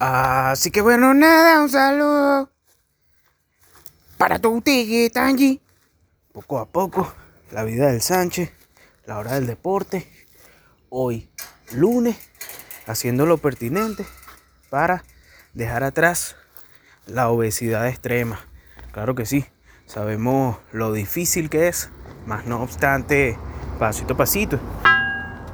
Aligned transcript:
Así 0.00 0.70
que 0.70 0.80
bueno, 0.80 1.12
nada, 1.12 1.60
un 1.60 1.68
saludo 1.68 2.50
para 4.16 4.38
tu 4.38 4.62
Tanji. 5.12 5.60
Poco 6.32 6.58
a 6.58 6.64
poco, 6.64 7.12
la 7.50 7.64
vida 7.64 7.88
del 7.88 8.00
Sánchez, 8.00 8.50
la 9.04 9.18
hora 9.18 9.34
del 9.34 9.46
deporte. 9.46 10.10
Hoy, 10.88 11.28
lunes, 11.72 12.16
haciendo 12.86 13.26
lo 13.26 13.36
pertinente 13.36 14.06
para 14.70 15.04
dejar 15.52 15.84
atrás 15.84 16.34
la 17.06 17.28
obesidad 17.28 17.86
extrema. 17.86 18.40
Claro 18.92 19.14
que 19.14 19.26
sí, 19.26 19.44
sabemos 19.84 20.56
lo 20.72 20.94
difícil 20.94 21.50
que 21.50 21.68
es, 21.68 21.90
más 22.24 22.46
no 22.46 22.62
obstante, 22.62 23.36
pasito 23.78 24.14
a 24.14 24.16
pasito, 24.16 24.58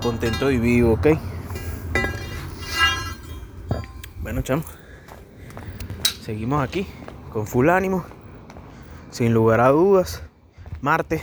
contento 0.00 0.52
y 0.52 0.58
vivo, 0.58 0.92
¿ok? 0.92 1.35
Chamo. 4.42 4.62
Seguimos 6.22 6.62
aquí 6.62 6.86
con 7.32 7.46
full 7.46 7.68
ánimo. 7.68 8.04
Sin 9.10 9.32
lugar 9.32 9.60
a 9.60 9.68
dudas. 9.68 10.22
Martes. 10.80 11.22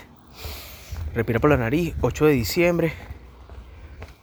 Respira 1.13 1.39
por 1.39 1.49
la 1.49 1.57
nariz. 1.57 1.95
8 2.01 2.25
de 2.25 2.31
diciembre. 2.33 2.93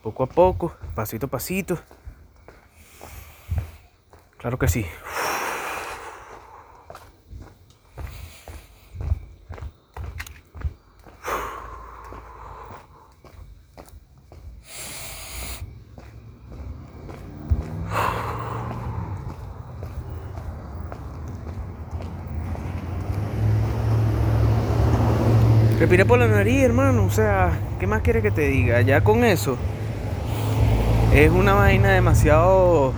Poco 0.03 0.23
a 0.23 0.27
poco. 0.27 0.75
Pasito 0.95 1.27
a 1.27 1.31
pasito. 1.31 1.79
Claro 4.39 4.59
que 4.59 4.69
sí. 4.69 4.87
Respira 25.81 26.00
por 26.11 26.19
la 26.19 26.27
nariz, 26.27 26.65
hermano. 26.65 27.05
O 27.05 27.11
sea, 27.11 27.53
¿qué 27.79 27.87
más 27.87 28.03
quieres 28.03 28.25
que 28.25 28.33
te 28.33 28.49
diga? 28.49 28.81
Ya 28.81 29.05
con 29.05 29.23
eso. 29.23 29.57
Es 31.15 31.31
una 31.31 31.53
vaina 31.55 31.91
demasiado. 31.91 32.93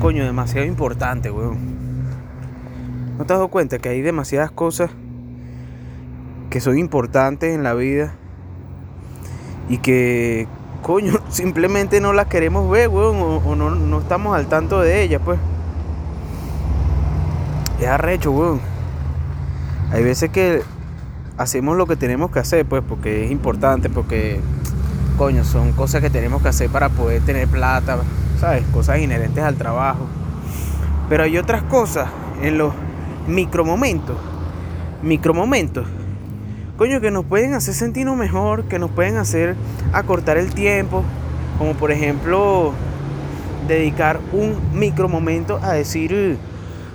Coño, 0.00 0.24
demasiado 0.24 0.68
importante, 0.68 1.32
weón. 1.32 1.58
¿No 3.18 3.24
te 3.24 3.32
has 3.32 3.38
dado 3.40 3.48
cuenta 3.48 3.80
que 3.80 3.88
hay 3.88 4.02
demasiadas 4.02 4.52
cosas 4.52 4.92
que 6.48 6.60
son 6.60 6.78
importantes 6.78 7.52
en 7.52 7.64
la 7.64 7.74
vida 7.74 8.14
y 9.68 9.78
que, 9.78 10.46
coño, 10.80 11.14
simplemente 11.28 12.00
no 12.00 12.12
las 12.12 12.28
queremos 12.28 12.70
ver, 12.70 12.88
weón, 12.88 13.16
o, 13.44 13.56
no, 13.56 13.70
no, 13.74 13.98
estamos 13.98 14.36
al 14.36 14.46
tanto 14.46 14.80
de 14.80 15.02
ellas, 15.02 15.20
pues? 15.24 15.40
Es 17.80 17.88
arrecho, 17.88 18.30
weón. 18.30 18.60
Hay 19.90 20.04
veces 20.04 20.30
que 20.30 20.62
hacemos 21.36 21.76
lo 21.76 21.86
que 21.86 21.96
tenemos 21.96 22.30
que 22.30 22.38
hacer, 22.38 22.66
pues, 22.66 22.82
porque 22.86 23.24
es 23.24 23.30
importante, 23.30 23.90
porque, 23.90 24.40
coño, 25.16 25.44
son 25.44 25.72
cosas 25.72 26.00
que 26.00 26.10
tenemos 26.10 26.42
que 26.42 26.48
hacer 26.48 26.70
para 26.70 26.88
poder 26.88 27.22
tener 27.22 27.48
plata, 27.48 27.98
¿sabes? 28.38 28.64
Cosas 28.72 28.98
inherentes 29.00 29.42
al 29.42 29.56
trabajo. 29.56 30.06
Pero 31.08 31.24
hay 31.24 31.36
otras 31.38 31.62
cosas 31.64 32.08
en 32.42 32.58
los 32.58 32.72
micromomentos, 33.26 34.16
micromomentos, 35.02 35.86
coño, 36.76 37.00
que 37.00 37.10
nos 37.10 37.24
pueden 37.24 37.54
hacer 37.54 37.74
sentirnos 37.74 38.16
mejor, 38.16 38.64
que 38.64 38.78
nos 38.78 38.90
pueden 38.90 39.16
hacer 39.16 39.56
acortar 39.92 40.36
el 40.38 40.52
tiempo, 40.54 41.04
como 41.58 41.74
por 41.74 41.92
ejemplo, 41.92 42.72
dedicar 43.68 44.20
un 44.32 44.58
micromomento 44.72 45.58
a 45.62 45.72
decir, 45.72 46.36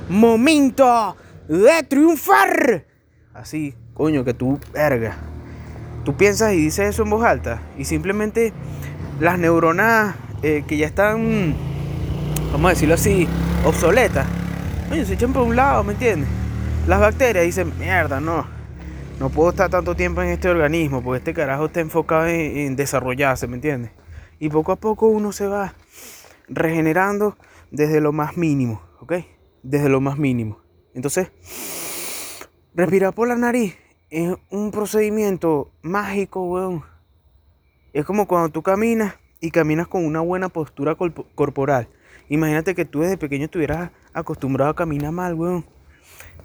momento 0.09 1.15
de 1.47 1.83
triunfar. 1.83 2.85
Así, 3.33 3.75
coño, 3.99 4.23
que 4.23 4.33
tú, 4.33 4.57
verga, 4.71 5.17
tú 6.05 6.15
piensas 6.15 6.53
y 6.53 6.55
dices 6.55 6.87
eso 6.87 7.03
en 7.03 7.09
voz 7.09 7.25
alta 7.25 7.61
y 7.77 7.83
simplemente 7.83 8.53
las 9.19 9.37
neuronas 9.37 10.15
eh, 10.41 10.63
que 10.65 10.77
ya 10.77 10.87
están, 10.87 11.53
vamos 12.53 12.67
a 12.67 12.69
decirlo 12.69 12.95
así, 12.95 13.27
obsoletas, 13.65 14.25
coño, 14.87 15.03
se 15.03 15.15
echan 15.15 15.33
por 15.33 15.41
un 15.41 15.57
lado, 15.57 15.83
¿me 15.83 15.91
entiendes? 15.91 16.29
Las 16.87 17.01
bacterias 17.01 17.43
dicen, 17.43 17.73
mierda, 17.77 18.21
no, 18.21 18.47
no 19.19 19.29
puedo 19.31 19.49
estar 19.49 19.69
tanto 19.69 19.93
tiempo 19.95 20.21
en 20.21 20.29
este 20.29 20.47
organismo 20.47 21.03
porque 21.03 21.17
este 21.17 21.33
carajo 21.33 21.65
está 21.65 21.81
enfocado 21.81 22.27
en, 22.27 22.57
en 22.57 22.75
desarrollarse, 22.77 23.47
¿me 23.47 23.55
entiendes? 23.55 23.91
Y 24.39 24.47
poco 24.47 24.71
a 24.71 24.77
poco 24.77 25.07
uno 25.07 25.33
se 25.33 25.45
va 25.45 25.73
regenerando 26.47 27.37
desde 27.69 27.99
lo 27.99 28.13
más 28.13 28.37
mínimo, 28.37 28.81
¿ok? 29.01 29.15
Desde 29.61 29.89
lo 29.89 29.99
más 29.99 30.17
mínimo. 30.17 30.61
Entonces, 30.93 31.33
respirar 32.73 33.13
por 33.13 33.27
la 33.27 33.35
nariz 33.35 33.75
es 34.09 34.35
un 34.49 34.71
procedimiento 34.71 35.71
mágico, 35.81 36.43
weón. 36.43 36.83
Es 37.93 38.05
como 38.05 38.27
cuando 38.27 38.49
tú 38.49 38.63
caminas 38.63 39.15
y 39.39 39.51
caminas 39.51 39.87
con 39.87 40.05
una 40.05 40.19
buena 40.21 40.49
postura 40.49 40.95
corporal. 40.95 41.87
Imagínate 42.27 42.75
que 42.75 42.85
tú 42.85 43.01
desde 43.01 43.17
pequeño 43.17 43.45
estuvieras 43.45 43.91
acostumbrado 44.13 44.71
a 44.71 44.75
caminar 44.75 45.11
mal, 45.11 45.33
weón. 45.33 45.65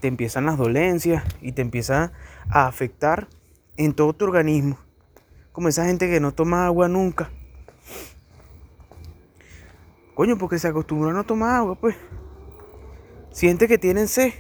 Te 0.00 0.08
empiezan 0.08 0.47
las 0.47 0.58
dolencias 0.58 1.24
y 1.41 1.53
te 1.53 1.62
empieza 1.62 2.12
a 2.48 2.66
afectar 2.66 3.28
en 3.76 3.94
todo 3.94 4.12
tu 4.12 4.24
organismo. 4.24 4.78
Como 5.53 5.69
esa 5.69 5.86
gente 5.86 6.10
que 6.10 6.20
no 6.20 6.32
toma 6.32 6.66
agua 6.66 6.88
nunca. 6.88 7.30
Coño, 10.14 10.38
porque 10.38 10.58
se 10.58 10.69
acostumbró 10.69 11.10
a 11.10 11.12
no 11.12 11.24
tomar 11.24 11.56
agua, 11.56 11.74
pues. 11.74 11.97
Siente 13.30 13.66
que 13.66 13.78
tienen 13.78 14.06
sed, 14.06 14.32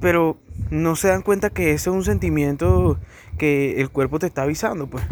pero 0.00 0.38
no 0.70 0.96
se 0.96 1.08
dan 1.08 1.22
cuenta 1.22 1.50
que 1.50 1.72
ese 1.72 1.90
es 1.90 1.94
un 1.94 2.04
sentimiento 2.04 2.98
que 3.38 3.80
el 3.80 3.90
cuerpo 3.90 4.18
te 4.18 4.26
está 4.26 4.42
avisando, 4.42 4.86
pues. 4.86 5.04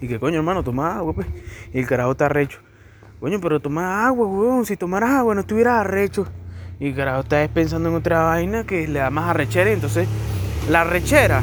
Y 0.00 0.08
que 0.08 0.18
coño, 0.18 0.38
hermano, 0.38 0.62
toma 0.62 0.96
agua, 0.96 1.14
pues. 1.14 1.26
Y 1.72 1.78
el 1.78 1.86
carajo 1.86 2.12
está 2.12 2.26
arrecho. 2.26 2.60
Coño, 3.20 3.40
pero 3.40 3.60
toma 3.60 4.06
agua, 4.06 4.26
weón. 4.26 4.66
Si 4.66 4.76
tomaras 4.76 5.10
agua 5.10 5.34
no 5.34 5.40
estuvieras 5.40 5.80
arrecho. 5.80 6.26
Y 6.78 6.88
el 6.88 6.94
carajo 6.94 7.20
está 7.20 7.48
pensando 7.48 7.88
en 7.88 7.94
otra 7.94 8.24
vaina 8.24 8.64
que 8.64 8.86
le 8.86 8.98
da 8.98 9.10
más 9.10 9.30
arrechera. 9.30 9.70
Y 9.70 9.74
entonces 9.74 10.06
la 10.68 10.82
arrechera 10.82 11.42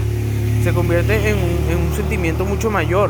se 0.64 0.74
convierte 0.74 1.30
en 1.30 1.38
un, 1.38 1.72
en 1.72 1.88
un 1.88 1.94
sentimiento 1.94 2.46
mucho 2.46 2.70
mayor. 2.70 3.10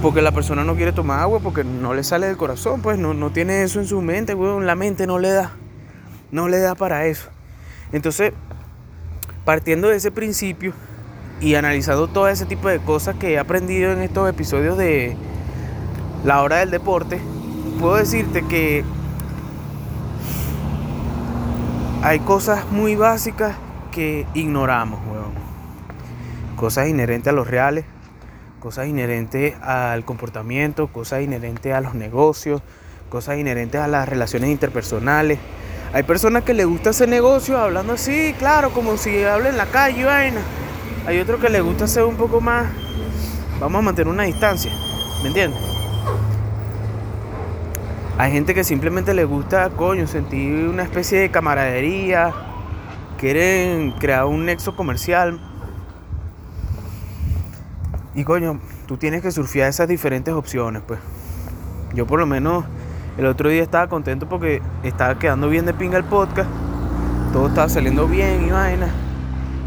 Porque 0.00 0.22
la 0.22 0.32
persona 0.32 0.64
no 0.64 0.76
quiere 0.76 0.92
tomar 0.92 1.20
agua 1.20 1.40
porque 1.40 1.64
no 1.64 1.94
le 1.94 2.04
sale 2.04 2.26
del 2.26 2.36
corazón, 2.36 2.82
pues 2.82 2.98
no, 2.98 3.14
no 3.14 3.30
tiene 3.30 3.62
eso 3.62 3.80
en 3.80 3.86
su 3.86 4.00
mente, 4.02 4.34
weón. 4.34 4.66
La 4.66 4.76
mente 4.76 5.06
no 5.06 5.18
le 5.18 5.30
da. 5.30 5.52
No 6.30 6.48
le 6.48 6.58
da 6.58 6.74
para 6.76 7.06
eso. 7.06 7.30
Entonces, 7.92 8.32
partiendo 9.44 9.88
de 9.88 9.96
ese 9.96 10.10
principio 10.10 10.72
y 11.40 11.54
analizando 11.54 12.08
todo 12.08 12.28
ese 12.28 12.46
tipo 12.46 12.68
de 12.68 12.78
cosas 12.78 13.16
que 13.16 13.32
he 13.32 13.38
aprendido 13.38 13.92
en 13.92 14.00
estos 14.00 14.28
episodios 14.28 14.78
de 14.78 15.16
la 16.24 16.42
hora 16.42 16.56
del 16.56 16.70
deporte, 16.70 17.20
puedo 17.80 17.96
decirte 17.96 18.42
que 18.46 18.84
hay 22.02 22.20
cosas 22.20 22.70
muy 22.70 22.96
básicas 22.96 23.56
que 23.90 24.26
ignoramos, 24.34 25.00
weón. 25.06 25.32
Cosas 26.56 26.88
inherentes 26.88 27.32
a 27.32 27.36
los 27.36 27.46
reales, 27.46 27.84
cosas 28.60 28.88
inherentes 28.88 29.54
al 29.62 30.04
comportamiento, 30.04 30.86
cosas 30.88 31.22
inherentes 31.22 31.74
a 31.74 31.80
los 31.80 31.94
negocios, 31.94 32.62
cosas 33.10 33.38
inherentes 33.38 33.80
a 33.80 33.88
las 33.88 34.08
relaciones 34.08 34.50
interpersonales, 34.50 35.38
hay 35.94 36.02
personas 36.02 36.42
que 36.42 36.54
les 36.54 36.66
gusta 36.66 36.90
hacer 36.90 37.08
negocio 37.08 37.56
hablando 37.56 37.92
así, 37.92 38.34
claro, 38.36 38.72
como 38.72 38.96
si 38.96 39.22
habla 39.22 39.50
en 39.50 39.56
la 39.56 39.66
calle 39.66 40.00
y 40.00 40.02
vaina. 40.02 40.40
Hay 41.06 41.20
otros 41.20 41.40
que 41.40 41.48
les 41.48 41.62
gusta 41.62 41.84
hacer 41.84 42.02
un 42.02 42.16
poco 42.16 42.40
más. 42.40 42.66
Vamos 43.60 43.78
a 43.78 43.82
mantener 43.82 44.12
una 44.12 44.24
distancia, 44.24 44.72
¿me 45.22 45.28
entiendes? 45.28 45.60
Hay 48.18 48.32
gente 48.32 48.54
que 48.54 48.64
simplemente 48.64 49.14
les 49.14 49.28
gusta, 49.28 49.70
coño, 49.70 50.08
sentir 50.08 50.68
una 50.68 50.82
especie 50.82 51.20
de 51.20 51.30
camaradería. 51.30 52.34
Quieren 53.16 53.92
crear 53.92 54.24
un 54.24 54.46
nexo 54.46 54.74
comercial. 54.74 55.40
Y 58.16 58.24
coño, 58.24 58.58
tú 58.88 58.96
tienes 58.96 59.22
que 59.22 59.30
surfear 59.30 59.68
esas 59.68 59.86
diferentes 59.86 60.34
opciones, 60.34 60.82
pues. 60.84 60.98
Yo 61.94 62.04
por 62.04 62.18
lo 62.18 62.26
menos 62.26 62.64
el 63.16 63.26
otro 63.26 63.48
día 63.48 63.62
estaba 63.62 63.88
contento 63.88 64.28
porque 64.28 64.60
estaba 64.82 65.18
quedando 65.18 65.48
bien 65.48 65.66
de 65.66 65.74
pinga 65.74 65.98
el 65.98 66.04
podcast. 66.04 66.50
Todo 67.32 67.48
estaba 67.48 67.68
saliendo 67.68 68.08
bien 68.08 68.46
y 68.46 68.50
vaina. 68.50 68.88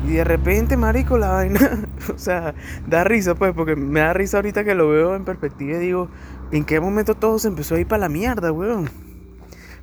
Y 0.06 0.12
de 0.12 0.24
repente, 0.24 0.78
marico, 0.78 1.18
la 1.18 1.30
vaina, 1.30 1.86
o 2.14 2.18
sea, 2.18 2.54
da 2.88 3.04
risa 3.04 3.36
pues, 3.36 3.54
porque 3.54 3.76
me 3.76 4.00
da 4.00 4.14
risa 4.14 4.38
ahorita 4.38 4.64
que 4.64 4.76
lo 4.76 4.90
veo 4.90 5.16
en 5.16 5.26
perspectiva 5.26 5.78
y 5.78 5.82
digo, 5.82 6.10
¿en 6.52 6.64
qué 6.66 6.80
momento 6.80 7.16
todo 7.16 7.40
se 7.40 7.48
empezó 7.48 7.76
a 7.76 7.80
ir 7.80 7.88
para 7.88 8.02
la 8.02 8.10
mierda, 8.10 8.52
weón? 8.52 8.90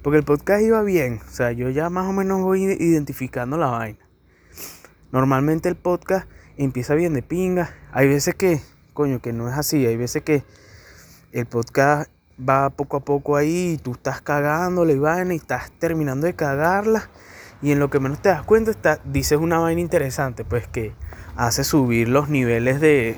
Porque 0.02 0.18
el 0.18 0.24
podcast 0.24 0.62
iba 0.62 0.82
bien, 0.82 1.20
o 1.26 1.30
sea, 1.30 1.52
yo 1.52 1.70
ya 1.70 1.90
más 1.90 2.06
o 2.06 2.12
menos 2.12 2.42
voy 2.42 2.62
identificando 2.64 3.56
la 3.56 3.66
vaina. 3.66 3.98
Normalmente 5.12 5.68
el 5.68 5.76
podcast 5.76 6.28
empieza 6.56 6.94
bien 6.94 7.14
de 7.14 7.22
pinga. 7.22 7.70
Hay 7.92 8.08
veces 8.08 8.34
que, 8.34 8.60
coño, 8.92 9.20
que 9.20 9.32
no 9.32 9.48
es 9.48 9.56
así. 9.56 9.86
Hay 9.86 9.96
veces 9.96 10.22
que 10.22 10.42
el 11.32 11.46
podcast 11.46 12.10
va 12.38 12.70
poco 12.70 12.96
a 12.96 13.00
poco 13.00 13.36
ahí 13.36 13.78
tú 13.82 13.92
estás 13.92 14.20
cagándole 14.20 14.94
y 14.94 14.98
vaina 14.98 15.34
y 15.34 15.36
estás 15.36 15.70
terminando 15.78 16.26
de 16.26 16.34
cagarla 16.34 17.08
y 17.62 17.72
en 17.72 17.78
lo 17.78 17.88
que 17.88 18.00
menos 18.00 18.20
te 18.20 18.28
das 18.28 18.42
cuenta 18.42 18.70
está, 18.70 19.00
dices 19.04 19.38
una 19.38 19.58
vaina 19.58 19.80
interesante, 19.80 20.44
pues 20.44 20.66
que 20.68 20.92
hace 21.36 21.64
subir 21.64 22.08
los 22.08 22.28
niveles 22.28 22.80
de 22.80 23.16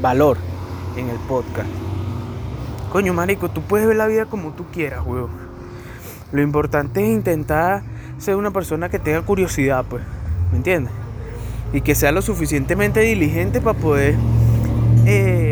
valor 0.00 0.36
en 0.96 1.08
el 1.08 1.16
podcast. 1.28 1.68
Coño, 2.92 3.12
marico, 3.12 3.50
tú 3.50 3.62
puedes 3.62 3.86
ver 3.86 3.96
la 3.96 4.06
vida 4.06 4.26
como 4.26 4.52
tú 4.52 4.64
quieras, 4.72 5.04
weón. 5.04 5.30
Lo 6.30 6.40
importante 6.40 7.02
es 7.02 7.08
intentar 7.08 7.82
ser 8.18 8.36
una 8.36 8.50
persona 8.50 8.88
que 8.88 8.98
tenga 8.98 9.22
curiosidad, 9.22 9.84
pues, 9.88 10.02
¿me 10.52 10.58
entiendes? 10.58 10.92
Y 11.72 11.80
que 11.80 11.94
sea 11.94 12.12
lo 12.12 12.22
suficientemente 12.22 13.00
diligente 13.00 13.60
para 13.60 13.78
poder, 13.78 14.14
eh, 15.04 15.47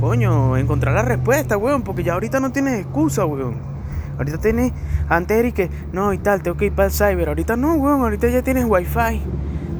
coño, 0.00 0.56
encontrar 0.56 0.94
la 0.94 1.02
respuesta, 1.02 1.56
weón, 1.56 1.82
porque 1.82 2.02
ya 2.02 2.14
ahorita 2.14 2.40
no 2.40 2.52
tienes 2.52 2.80
excusa, 2.80 3.24
weón. 3.24 3.56
Ahorita 4.16 4.38
tienes, 4.38 4.72
antes 5.08 5.52
que, 5.54 5.70
no, 5.92 6.12
y 6.12 6.18
tal, 6.18 6.42
tengo 6.42 6.56
que 6.56 6.66
ir 6.66 6.72
para 6.72 6.86
el 6.86 6.92
cyber. 6.92 7.28
Ahorita 7.28 7.56
no, 7.56 7.74
weón, 7.74 8.00
ahorita 8.00 8.28
ya 8.28 8.42
tienes 8.42 8.64
wifi, 8.66 9.22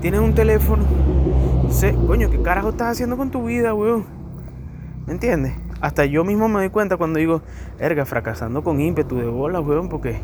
tienes 0.01 0.21
un 0.21 0.35
teléfono. 0.35 0.85
Sé, 1.71 1.95
coño, 2.07 2.31
¿qué 2.31 2.41
carajo 2.41 2.71
estás 2.71 2.93
haciendo 2.93 3.17
con 3.17 3.31
tu 3.31 3.45
vida, 3.45 3.75
weón? 3.75 4.07
¿Me 5.07 5.13
entiendes? 5.13 5.55
Hasta 5.81 6.05
yo 6.05 6.25
mismo 6.25 6.49
me 6.49 6.61
doy 6.61 6.71
cuenta 6.71 6.97
cuando 6.97 7.19
digo, 7.19 7.43
erga, 7.79 8.05
fracasando 8.05 8.63
con 8.65 8.81
ímpetu 8.81 9.17
de 9.17 9.27
bola, 9.27 9.61
weón, 9.61 9.89
porque 9.89 10.21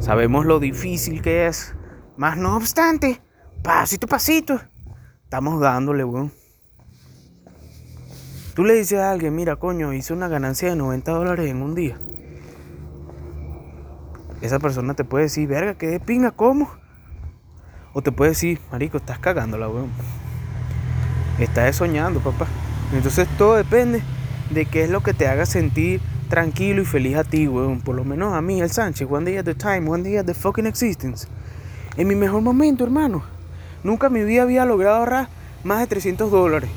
sabemos 0.00 0.46
lo 0.46 0.60
difícil 0.60 1.22
que 1.22 1.46
es. 1.46 1.74
Más 2.16 2.36
no 2.36 2.56
obstante, 2.56 3.20
pasito 3.62 4.06
a 4.06 4.10
pasito, 4.10 4.60
estamos 5.24 5.60
dándole, 5.60 6.04
weón. 6.04 6.37
Tú 8.58 8.64
le 8.64 8.74
dices 8.74 8.98
a 8.98 9.12
alguien, 9.12 9.36
mira, 9.36 9.54
coño, 9.54 9.92
hice 9.92 10.12
una 10.12 10.26
ganancia 10.26 10.68
de 10.68 10.74
90 10.74 11.12
dólares 11.12 11.48
en 11.48 11.62
un 11.62 11.76
día 11.76 11.96
esa 14.40 14.58
persona 14.58 14.94
te 14.94 15.04
puede 15.04 15.24
decir, 15.24 15.48
verga, 15.48 15.74
que 15.74 15.88
de 15.88 16.00
pinga, 16.00 16.30
¿cómo? 16.30 16.70
O 17.92 18.02
te 18.02 18.12
puede 18.12 18.30
decir, 18.30 18.60
marico, 18.70 18.98
estás 18.98 19.18
cagándola, 19.18 19.68
weón. 19.68 19.90
Estás 21.38 21.76
soñando, 21.76 22.20
papá. 22.20 22.46
Entonces 22.92 23.28
todo 23.36 23.56
depende 23.56 24.02
de 24.50 24.66
qué 24.66 24.84
es 24.84 24.90
lo 24.90 25.02
que 25.02 25.14
te 25.14 25.26
haga 25.26 25.46
sentir 25.46 26.00
tranquilo 26.28 26.82
y 26.82 26.84
feliz 26.84 27.16
a 27.16 27.24
ti, 27.24 27.48
weón. 27.48 27.80
Por 27.80 27.96
lo 27.96 28.04
menos 28.04 28.34
a 28.34 28.40
mí, 28.40 28.60
el 28.60 28.70
Sánchez, 28.70 29.08
one 29.10 29.24
day 29.24 29.38
at 29.38 29.44
the 29.44 29.54
time, 29.54 29.88
one 29.88 30.02
day 30.02 30.16
at 30.16 30.26
the 30.26 30.34
fucking 30.34 30.66
existence. 30.66 31.26
En 31.96 32.06
mi 32.06 32.14
mejor 32.14 32.42
momento, 32.42 32.84
hermano. 32.84 33.22
Nunca 33.82 34.06
en 34.08 34.12
mi 34.12 34.22
vida 34.22 34.42
había 34.42 34.64
logrado 34.64 34.96
ahorrar 34.96 35.28
más 35.64 35.80
de 35.80 35.86
300 35.88 36.30
dólares. 36.30 36.70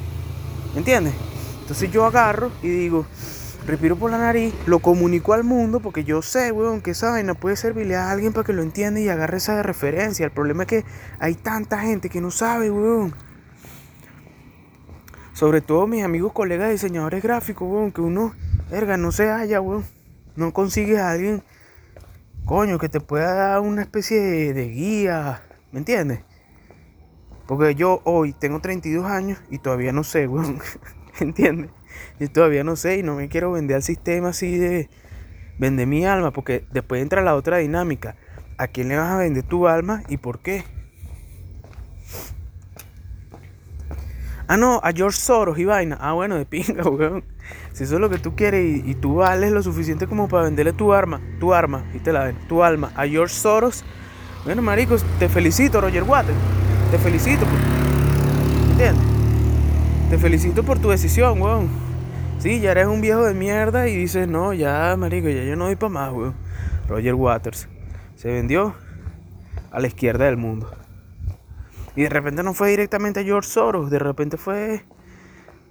¿Me 0.74 0.80
entiendes? 0.80 1.14
Entonces 1.72 1.90
yo 1.90 2.06
agarro 2.06 2.52
y 2.62 2.68
digo, 2.68 3.06
respiro 3.66 3.96
por 3.96 4.12
la 4.12 4.18
nariz, 4.18 4.54
lo 4.66 4.80
comunico 4.80 5.32
al 5.32 5.46
mundo 5.46 5.80
porque 5.80 6.04
yo 6.04 6.22
sé, 6.22 6.52
weón, 6.52 6.82
que 6.82 6.92
esa 6.92 7.12
vaina 7.12 7.34
puede 7.34 7.56
servirle 7.56 7.96
a 7.96 8.12
alguien 8.12 8.34
para 8.34 8.46
que 8.46 8.52
lo 8.52 8.62
entienda 8.62 9.00
y 9.00 9.08
agarre 9.08 9.38
esa 9.38 9.64
referencia. 9.64 10.26
El 10.26 10.34
problema 10.34 10.64
es 10.64 10.68
que 10.68 10.86
hay 11.18 11.34
tanta 11.34 11.80
gente 11.80 12.10
que 12.10 12.20
no 12.20 12.30
sabe, 12.30 12.70
weón. 12.70 13.16
Sobre 15.32 15.62
todo 15.62 15.88
mis 15.88 16.04
amigos, 16.04 16.34
colegas 16.34 16.72
diseñadores 16.72 17.24
gráficos, 17.24 17.66
weón, 17.72 17.94
que 17.94 18.02
uno, 18.02 18.36
verga, 18.70 18.98
no 18.98 19.14
se 19.14 19.30
halla, 19.30 19.62
weón. 19.62 19.86
No 20.36 20.52
consigues 20.52 21.00
a 21.00 21.12
alguien, 21.12 21.42
coño, 22.44 22.80
que 22.80 22.90
te 22.90 23.00
pueda 23.00 23.34
dar 23.34 23.62
una 23.62 23.82
especie 23.82 24.20
de, 24.20 24.54
de 24.54 24.68
guía, 24.68 25.42
¿me 25.72 25.80
entiendes? 25.80 26.20
Porque 27.48 27.76
yo 27.76 28.02
hoy 28.04 28.34
tengo 28.34 28.60
32 28.60 29.06
años 29.06 29.40
y 29.50 29.60
todavía 29.60 29.94
no 29.94 30.04
sé, 30.04 30.28
weón. 30.28 30.60
¿Entiendes? 31.20 31.72
Yo 32.20 32.32
todavía 32.32 32.64
no 32.64 32.76
sé 32.76 32.98
y 32.98 33.04
no 33.04 33.16
me 33.16 33.30
quiero 33.30 33.52
vender 33.52 33.78
al 33.78 33.84
sistema 33.84 34.30
así 34.30 34.58
de 34.58 34.90
vender 35.58 35.88
mi 35.88 36.06
alma, 36.06 36.32
porque 36.32 36.66
después 36.72 37.02
entra 37.02 37.22
la 37.22 37.36
otra 37.36 37.58
dinámica. 37.58 38.16
¿A 38.58 38.68
quién 38.68 38.90
le 38.90 38.98
vas 38.98 39.10
a 39.12 39.18
vender 39.18 39.44
tu 39.44 39.68
alma 39.68 40.04
y 40.08 40.18
por 40.18 40.40
qué? 40.40 40.64
Ah, 44.48 44.58
no, 44.58 44.82
a 44.84 44.92
George 44.92 45.18
Soros 45.18 45.58
y 45.58 45.66
vaina. 45.66 45.98
Ah, 46.02 46.12
bueno, 46.14 46.36
de 46.36 46.46
pinga, 46.46 46.84
weón. 46.90 47.24
Si 47.72 47.86
eso 47.86 47.96
es 47.96 48.02
lo 48.02 48.10
que 48.10 48.18
tú 48.18 48.36
quieres 48.36 48.86
y, 48.86 48.96
tú 48.96 49.16
vales 49.16 49.52
lo 49.52 49.64
suficiente 49.64 50.08
como 50.08 50.28
para 50.28 50.44
venderle 50.44 50.74
tu 50.74 50.92
arma, 50.92 51.22
tu 51.40 51.54
arma, 51.54 51.86
y 51.94 52.00
te 52.00 52.12
la 52.12 52.26
ven, 52.26 52.38
tu 52.50 52.62
alma 52.62 52.92
a 52.96 53.08
George 53.08 53.34
Soros. 53.34 53.86
Bueno, 54.44 54.62
maricos, 54.62 55.06
te 55.20 55.30
felicito, 55.30 55.80
Roger 55.80 56.04
Waters. 56.04 56.38
Te 56.92 56.98
felicito. 56.98 57.46
¿Entiendes? 58.72 59.11
Te 60.12 60.18
felicito 60.18 60.64
por 60.64 60.78
tu 60.78 60.90
decisión, 60.90 61.42
weón. 61.42 61.70
Sí, 62.38 62.60
ya 62.60 62.72
eres 62.72 62.88
un 62.88 63.00
viejo 63.00 63.24
de 63.24 63.34
mierda 63.34 63.88
y 63.88 63.96
dices, 63.96 64.28
no, 64.28 64.52
ya, 64.52 64.94
marico, 64.98 65.30
ya 65.30 65.42
yo 65.42 65.56
no 65.56 65.68
voy 65.68 65.78
para 65.78 65.90
más, 65.90 66.12
weón. 66.12 66.36
Roger 66.90 67.14
Waters 67.14 67.70
se 68.18 68.30
vendió 68.30 68.76
a 69.72 69.80
la 69.80 69.88
izquierda 69.88 70.26
del 70.26 70.36
mundo. 70.36 70.70
Y 71.96 72.02
de 72.02 72.10
repente 72.10 72.44
no 72.44 72.54
fue 72.54 72.72
directamente 72.72 73.22
a 73.22 73.24
George 73.24 73.48
Soros, 73.50 73.90
de 73.90 74.00
repente 74.00 74.36
fue 74.36 74.84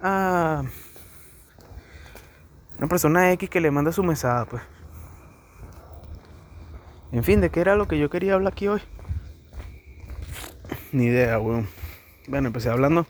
a 0.01 0.63
una 2.79 2.87
persona 2.87 3.31
X 3.33 3.47
que 3.47 3.61
le 3.61 3.69
manda 3.69 3.91
su 3.91 4.01
mesada, 4.01 4.45
pues. 4.45 4.63
En 7.11 7.23
fin, 7.23 7.41
¿de 7.41 7.51
qué 7.51 7.59
era 7.59 7.75
lo 7.75 7.87
que 7.87 7.99
yo 7.99 8.09
quería 8.09 8.33
hablar 8.33 8.53
aquí 8.53 8.67
hoy? 8.67 8.81
Ni 10.91 11.05
idea, 11.05 11.37
weón. 11.37 11.67
Bueno, 12.27 12.47
empecé 12.47 12.71
hablando 12.71 13.05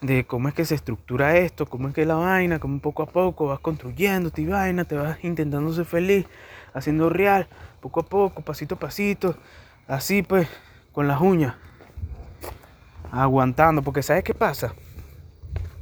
de 0.00 0.24
cómo 0.24 0.48
es 0.48 0.54
que 0.54 0.64
se 0.64 0.74
estructura 0.74 1.36
esto, 1.36 1.66
cómo 1.66 1.88
es 1.88 1.94
que 1.94 2.06
la 2.06 2.14
vaina, 2.14 2.58
cómo 2.58 2.80
poco 2.80 3.02
a 3.02 3.06
poco 3.06 3.46
vas 3.46 3.60
construyendo 3.60 4.30
tu 4.30 4.46
vaina, 4.46 4.84
te 4.84 4.96
vas 4.96 5.22
intentando 5.24 5.72
ser 5.72 5.84
feliz, 5.84 6.26
haciendo 6.72 7.10
real, 7.10 7.48
poco 7.80 8.00
a 8.00 8.02
poco, 8.04 8.42
pasito 8.42 8.76
a 8.76 8.78
pasito, 8.78 9.36
así 9.86 10.22
pues, 10.22 10.48
con 10.92 11.06
las 11.06 11.20
uñas, 11.20 11.54
aguantando, 13.10 13.82
porque 13.82 14.02
¿sabes 14.02 14.24
qué 14.24 14.34
pasa? 14.34 14.74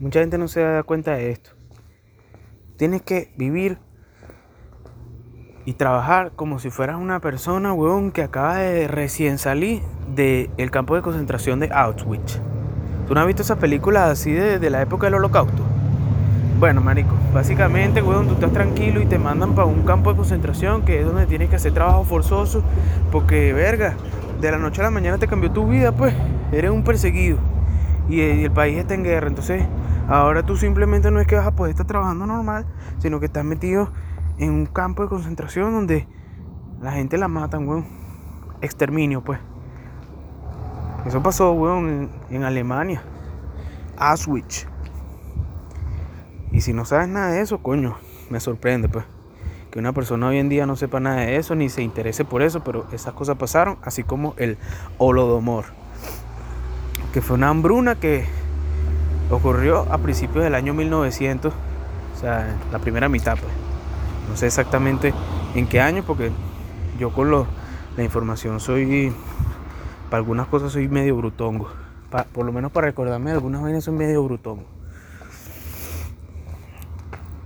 Mucha 0.01 0.21
gente 0.21 0.39
no 0.39 0.49
se 0.49 0.61
da 0.61 0.83
cuenta 0.83 1.13
de 1.13 1.31
esto. 1.31 1.51
Tienes 2.77 3.03
que 3.03 3.33
vivir 3.37 3.79
y 5.65 5.75
trabajar 5.75 6.33
como 6.35 6.61
si 6.61 6.71
fueras 6.71 6.97
una 6.97 7.21
persona, 7.21 7.73
weón, 7.73 8.13
que 8.13 8.23
acaba 8.23 8.57
de 8.57 8.89
recién 8.89 9.39
salir 9.39 9.83
del 10.15 10.71
campo 10.71 10.95
de 10.95 11.03
concentración 11.03 11.61
de 11.61 11.69
Auschwitz. 11.73 12.41
¿Tú 13.09 13.15
no 13.15 13.23
has 13.23 13.27
visto 13.27 13.41
esas 13.41 13.57
películas 13.57 14.11
así 14.11 14.33
de, 14.33 14.69
la 14.69 14.83
época 14.83 15.07
del 15.07 15.15
holocausto? 15.15 15.63
Bueno, 16.61 16.83
marico, 16.83 17.15
básicamente, 17.33 18.03
weón, 18.03 18.27
tú 18.29 18.35
estás 18.35 18.53
tranquilo 18.53 19.01
y 19.01 19.07
te 19.07 19.19
mandan 19.19 19.55
para 19.55 19.67
un 19.67 19.83
campo 19.85 20.11
de 20.11 20.17
concentración 20.17 20.83
que 20.83 21.01
es 21.01 21.07
donde 21.07 21.25
tienes 21.25 21.49
que 21.49 21.57
hacer 21.57 21.73
trabajo 21.73 22.05
forzoso 22.05 22.63
porque, 23.11 23.55
verga, 23.55 23.95
de 24.43 24.51
la 24.51 24.59
noche 24.59 24.83
a 24.83 24.85
la 24.85 24.91
mañana 24.91 25.17
te 25.17 25.27
cambió 25.27 25.51
tu 25.51 25.67
vida, 25.67 25.93
pues, 25.93 26.15
eres 26.53 26.71
un 26.71 26.85
perseguido 26.85 27.39
y, 28.11 28.21
y 28.21 28.45
el 28.45 28.51
país 28.51 28.77
está 28.77 28.93
en 28.93 29.05
guerra, 29.05 29.29
entonces 29.29 29.65
ahora 30.07 30.43
tú 30.43 30.59
simplemente 30.59 31.11
no 31.11 31.19
es 31.19 31.27
que 31.27 31.37
vas 31.37 31.47
a 31.47 31.53
poder 31.53 31.71
estar 31.71 31.87
trabajando 31.87 32.27
normal, 32.27 32.67
sino 32.99 33.21
que 33.21 33.27
estás 33.27 33.45
metido 33.45 33.91
en 34.37 34.51
un 34.51 34.67
campo 34.67 35.03
de 35.03 35.09
concentración 35.09 35.73
donde 35.73 36.07
la 36.83 36.93
gente 36.93 37.17
la 37.17 37.29
matan, 37.29 37.67
weón, 37.67 37.87
exterminio, 38.61 39.25
pues. 39.25 39.39
Eso 41.09 41.23
pasó, 41.23 41.53
weón, 41.53 42.11
en, 42.29 42.45
Alemania. 42.45 43.01
Auschwitz. 43.97 44.67
Y 46.53 46.61
si 46.61 46.75
no 46.75 46.85
sabes 46.85 47.09
nada 47.09 47.31
de 47.31 47.41
eso, 47.41 47.63
coño, 47.63 47.97
me 48.29 48.41
sorprende, 48.41 48.91
pues. 48.91 49.07
Que 49.71 49.79
una 49.79 49.95
persona 49.95 50.29
hoy 50.29 50.37
en 50.37 50.51
día 50.51 50.67
no 50.67 50.77
sepa 50.77 51.01
nada 51.01 51.23
de 51.23 51.37
eso, 51.37 51.55
ni 51.55 51.71
se 51.71 51.81
interese 51.81 52.27
por 52.27 52.43
eso, 52.43 52.63
pero 52.63 52.85
esas 52.93 53.15
cosas 53.15 53.39
pasaron, 53.39 53.79
así 53.83 54.03
como 54.03 54.35
el 54.37 54.59
Holodomor. 54.99 55.65
Que 57.15 57.23
fue 57.23 57.37
una 57.37 57.49
hambruna 57.49 57.95
que 57.95 58.27
ocurrió 59.31 59.91
a 59.91 59.97
principios 59.97 60.45
del 60.45 60.55
año 60.55 60.75
1900, 60.75 61.55
o 61.55 62.21
sea, 62.21 62.55
la 62.71 62.81
primera 62.81 63.09
mitad, 63.09 63.39
pues. 63.39 63.53
No 64.29 64.37
sé 64.37 64.45
exactamente 64.45 65.15
en 65.55 65.67
qué 65.69 65.81
año, 65.81 66.05
porque 66.07 66.33
yo 66.99 67.15
con 67.15 67.31
lo, 67.31 67.47
la 67.97 68.05
información 68.05 68.61
soy 68.61 69.11
para 70.09 70.19
algunas 70.19 70.47
cosas 70.47 70.73
soy 70.73 70.89
medio 70.89 71.17
brutongo. 71.17 71.69
por 72.33 72.47
lo 72.47 72.53
menos 72.53 72.73
para 72.73 72.87
recordarme 72.87 73.31
algunas 73.31 73.63
vainas 73.63 73.85
soy 73.85 73.95
medio 73.95 74.23
brutongo. 74.25 74.65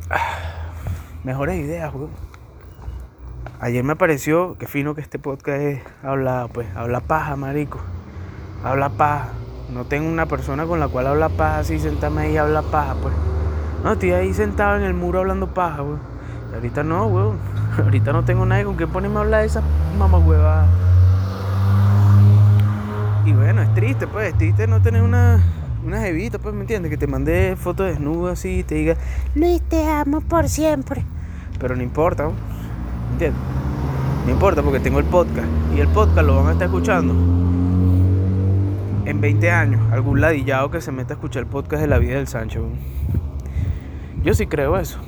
mejores 1.25 1.59
ideas, 1.59 1.93
weón. 1.95 2.11
Ayer 3.61 3.85
me 3.85 3.97
pareció 3.97 4.57
que 4.59 4.67
fino 4.67 4.95
que 4.95 5.01
este 5.01 5.19
podcast 5.19 5.61
es 5.61 5.83
habla, 6.03 6.49
pues, 6.53 6.67
habla 6.77 7.01
paja, 7.01 7.37
marico. 7.37 7.79
Habla 8.65 8.91
paja. 8.91 9.29
No 9.73 9.85
tengo 9.85 10.09
una 10.09 10.27
persona 10.27 10.67
con 10.67 10.81
la 10.81 10.89
cual 10.89 11.07
habla 11.07 11.29
paja 11.29 11.61
así, 11.61 11.79
sentarme 11.79 12.23
ahí 12.23 12.33
y 12.33 12.37
habla 12.37 12.63
paja, 12.63 12.95
pues. 13.01 13.15
No, 13.83 13.93
estoy 13.93 14.13
ahí 14.13 14.35
sentado 14.35 14.77
en 14.77 14.83
el 14.83 14.95
muro 14.95 15.21
hablando 15.21 15.55
paja, 15.55 15.83
weón. 15.83 16.01
ahorita 16.55 16.83
no, 16.83 17.07
weón. 17.07 17.39
Ahorita 17.83 18.13
no 18.13 18.23
tengo 18.23 18.45
nadie 18.45 18.65
con 18.65 18.77
quien 18.77 18.91
ponerme 18.91 19.17
a 19.17 19.21
hablar 19.21 19.41
de 19.41 19.47
esa 19.47 19.63
mamá. 19.99 20.19
Y 23.25 23.33
bueno, 23.33 23.63
es 23.63 23.73
triste, 23.75 24.07
pues, 24.07 24.33
es 24.33 24.39
triste 24.39 24.67
no 24.67 24.83
tener 24.83 25.03
una, 25.03 25.41
una 25.85 26.01
jevita, 26.01 26.39
pues, 26.39 26.55
¿me 26.55 26.63
entiendes? 26.63 26.91
Que 26.91 26.97
te 26.97 27.07
mande 27.07 27.57
fotos 27.57 27.87
desnudas 27.87 28.39
así 28.39 28.59
y 28.59 28.63
te 28.65 28.75
diga, 28.75 28.97
Luis, 29.35 29.63
te 29.63 29.87
amo 29.89 30.21
por 30.21 30.49
siempre. 30.49 31.05
Pero 31.61 31.77
no 31.77 31.83
importa, 31.83 32.27
¿me 32.27 33.13
entiendes? 33.13 33.41
No 34.27 34.33
importa 34.33 34.63
porque 34.63 34.81
tengo 34.81 34.99
el 34.99 35.05
podcast. 35.05 35.47
Y 35.77 35.81
el 35.81 35.89
podcast 35.89 36.27
lo 36.27 36.37
van 36.37 36.49
a 36.49 36.53
estar 36.53 36.67
escuchando 36.67 37.13
en 39.05 39.21
20 39.21 39.51
años. 39.51 39.81
Algún 39.93 40.21
ladillado 40.21 40.71
que 40.71 40.81
se 40.81 40.91
meta 40.93 41.15
a 41.15 41.17
escuchar 41.17 41.43
el 41.43 41.49
podcast 41.49 41.81
de 41.81 41.89
la 41.89 41.99
vida 41.99 42.17
del 42.17 42.29
Sancho. 42.29 42.67
Yo 44.23 44.35
sí 44.35 44.47
creo 44.47 44.79
eso. 44.79 44.99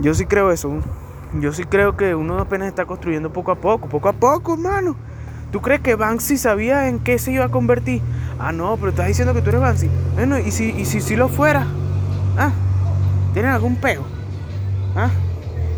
Yo 0.00 0.14
sí 0.14 0.26
creo 0.26 0.50
eso. 0.50 0.80
Yo 1.40 1.52
sí 1.52 1.64
creo 1.64 1.96
que 1.96 2.14
uno 2.14 2.38
apenas 2.38 2.68
está 2.68 2.86
construyendo 2.86 3.32
poco 3.32 3.52
a 3.52 3.56
poco. 3.56 3.88
Poco 3.88 4.08
a 4.08 4.12
poco, 4.12 4.54
hermano. 4.54 4.96
¿Tú 5.54 5.62
crees 5.62 5.82
que 5.82 5.94
Banksy 5.94 6.36
sabía 6.36 6.88
en 6.88 6.98
qué 6.98 7.16
se 7.16 7.30
iba 7.30 7.44
a 7.44 7.48
convertir? 7.48 8.02
Ah, 8.40 8.50
no, 8.50 8.76
pero 8.76 8.88
estás 8.88 9.06
diciendo 9.06 9.34
que 9.34 9.40
tú 9.40 9.50
eres 9.50 9.60
Banksy. 9.60 9.88
Bueno, 10.14 10.36
¿y 10.36 10.50
si, 10.50 10.70
y 10.70 10.84
si, 10.84 11.00
si 11.00 11.14
lo 11.14 11.28
fuera? 11.28 11.64
¿Ah? 12.36 12.50
¿Tienes 13.34 13.52
algún 13.52 13.76
pego? 13.76 14.04
¿Ah? 14.96 15.10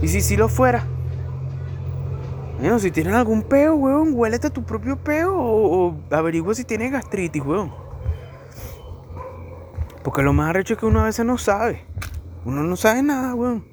¿Y 0.01 0.09
si 0.09 0.23
si 0.23 0.35
lo 0.35 0.49
fuera? 0.49 0.83
Bueno, 2.59 2.79
si 2.79 2.91
tienes 2.91 3.13
algún 3.13 3.43
peo, 3.43 3.75
weón, 3.75 4.13
huélete 4.15 4.49
tu 4.49 4.65
propio 4.65 4.97
peo 4.97 5.35
o, 5.37 5.95
averigua 6.11 6.55
si 6.55 6.65
tienes 6.65 6.91
gastritis, 6.91 7.45
weón. 7.45 7.71
Porque 10.03 10.23
lo 10.23 10.33
más 10.33 10.49
arrecho 10.49 10.73
es 10.73 10.81
que 10.81 10.87
uno 10.87 11.01
a 11.01 11.05
veces 11.05 11.27
no 11.27 11.37
sabe. 11.37 11.85
Uno 12.47 12.63
no 12.63 12.77
sabe 12.77 13.03
nada, 13.03 13.35
weón. 13.35 13.67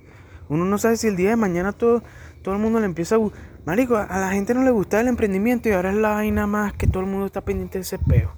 Uno 0.49 0.65
no 0.65 0.77
sabe 0.77 0.97
si 0.97 1.07
el 1.07 1.15
día 1.15 1.29
de 1.29 1.37
mañana 1.37 1.71
todo, 1.71 2.03
todo 2.41 2.55
el 2.55 2.59
mundo 2.59 2.81
le 2.81 2.87
empieza 2.87 3.15
a... 3.15 3.19
Marico, 3.65 3.95
a 3.95 4.19
la 4.19 4.31
gente 4.31 4.53
no 4.53 4.63
le 4.63 4.71
gusta 4.71 4.99
el 4.99 5.07
emprendimiento 5.07 5.69
y 5.69 5.71
ahora 5.71 5.91
es 5.91 5.95
la 5.95 6.15
vaina 6.15 6.47
más 6.47 6.73
que 6.73 6.85
todo 6.85 7.03
el 7.03 7.09
mundo 7.09 7.27
está 7.27 7.41
pendiente 7.41 7.77
de 7.77 7.83
ese 7.83 7.97
peo. 7.97 8.37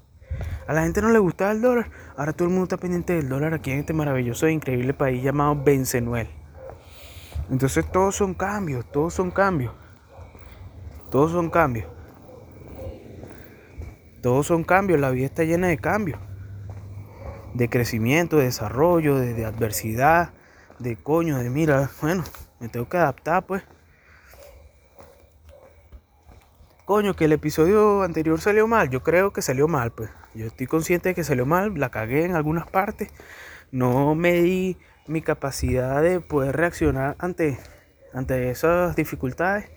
A 0.68 0.72
la 0.72 0.84
gente 0.84 1.02
no 1.02 1.10
le 1.10 1.18
gusta 1.18 1.50
el 1.50 1.60
dólar, 1.60 1.90
ahora 2.16 2.32
todo 2.32 2.46
el 2.46 2.50
mundo 2.50 2.64
está 2.64 2.76
pendiente 2.76 3.14
del 3.14 3.28
dólar 3.28 3.54
aquí 3.54 3.72
en 3.72 3.80
este 3.80 3.92
maravilloso 3.92 4.46
e 4.46 4.52
increíble 4.52 4.94
país 4.94 5.22
llamado 5.24 5.60
Bencenuel. 5.62 6.28
Entonces 7.50 7.90
todos 7.90 8.14
son 8.14 8.34
cambios, 8.34 8.84
todos 8.92 9.14
son 9.14 9.30
cambios. 9.30 9.72
Todos 11.10 11.32
son 11.32 11.50
cambios. 11.50 11.86
Todos 14.22 14.46
son 14.46 14.64
cambios, 14.64 14.98
la 15.00 15.10
vida 15.10 15.26
está 15.26 15.44
llena 15.44 15.68
de 15.68 15.78
cambios. 15.78 16.18
De 17.54 17.68
crecimiento, 17.68 18.36
de 18.36 18.44
desarrollo, 18.44 19.16
de, 19.16 19.44
adversidad, 19.44 20.30
de 20.78 20.96
coño, 20.96 21.38
de 21.38 21.48
mira, 21.48 21.90
bueno, 22.00 22.24
me 22.60 22.68
tengo 22.68 22.88
que 22.88 22.96
adaptar 22.96 23.46
pues. 23.46 23.62
Coño, 26.86 27.16
que 27.16 27.24
el 27.24 27.32
episodio 27.32 28.02
anterior 28.02 28.40
salió 28.40 28.68
mal, 28.68 28.88
yo 28.90 29.02
creo 29.02 29.32
que 29.32 29.42
salió 29.42 29.66
mal 29.66 29.90
pues. 29.90 30.08
Yo 30.36 30.46
estoy 30.46 30.68
consciente 30.68 31.08
de 31.08 31.14
que 31.16 31.24
salió 31.24 31.44
mal, 31.44 31.74
la 31.74 31.90
cagué 31.90 32.24
en 32.24 32.36
algunas 32.36 32.68
partes. 32.68 33.10
No 33.72 34.14
medí 34.14 34.78
mi 35.08 35.20
capacidad 35.20 36.00
de 36.00 36.20
poder 36.20 36.56
reaccionar 36.56 37.16
ante, 37.18 37.58
ante 38.14 38.50
esas 38.50 38.94
dificultades. 38.94 39.68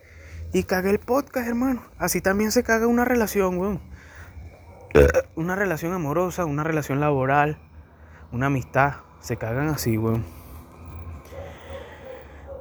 Y 0.54 0.66
cagué 0.66 0.92
el 0.92 1.00
podcast, 1.00 1.48
hermano. 1.48 1.82
Así 1.98 2.22
también 2.22 2.52
se 2.52 2.62
caga 2.62 2.86
una 2.86 3.06
relación, 3.06 3.58
weón. 3.58 3.82
Una 5.36 5.56
relación 5.56 5.94
amorosa, 5.94 6.46
una 6.46 6.64
relación 6.64 7.00
laboral, 7.00 7.58
una 8.32 8.48
amistad. 8.48 8.98
Se 9.20 9.36
cagan 9.36 9.70
así, 9.70 9.98
weón. 9.98 10.24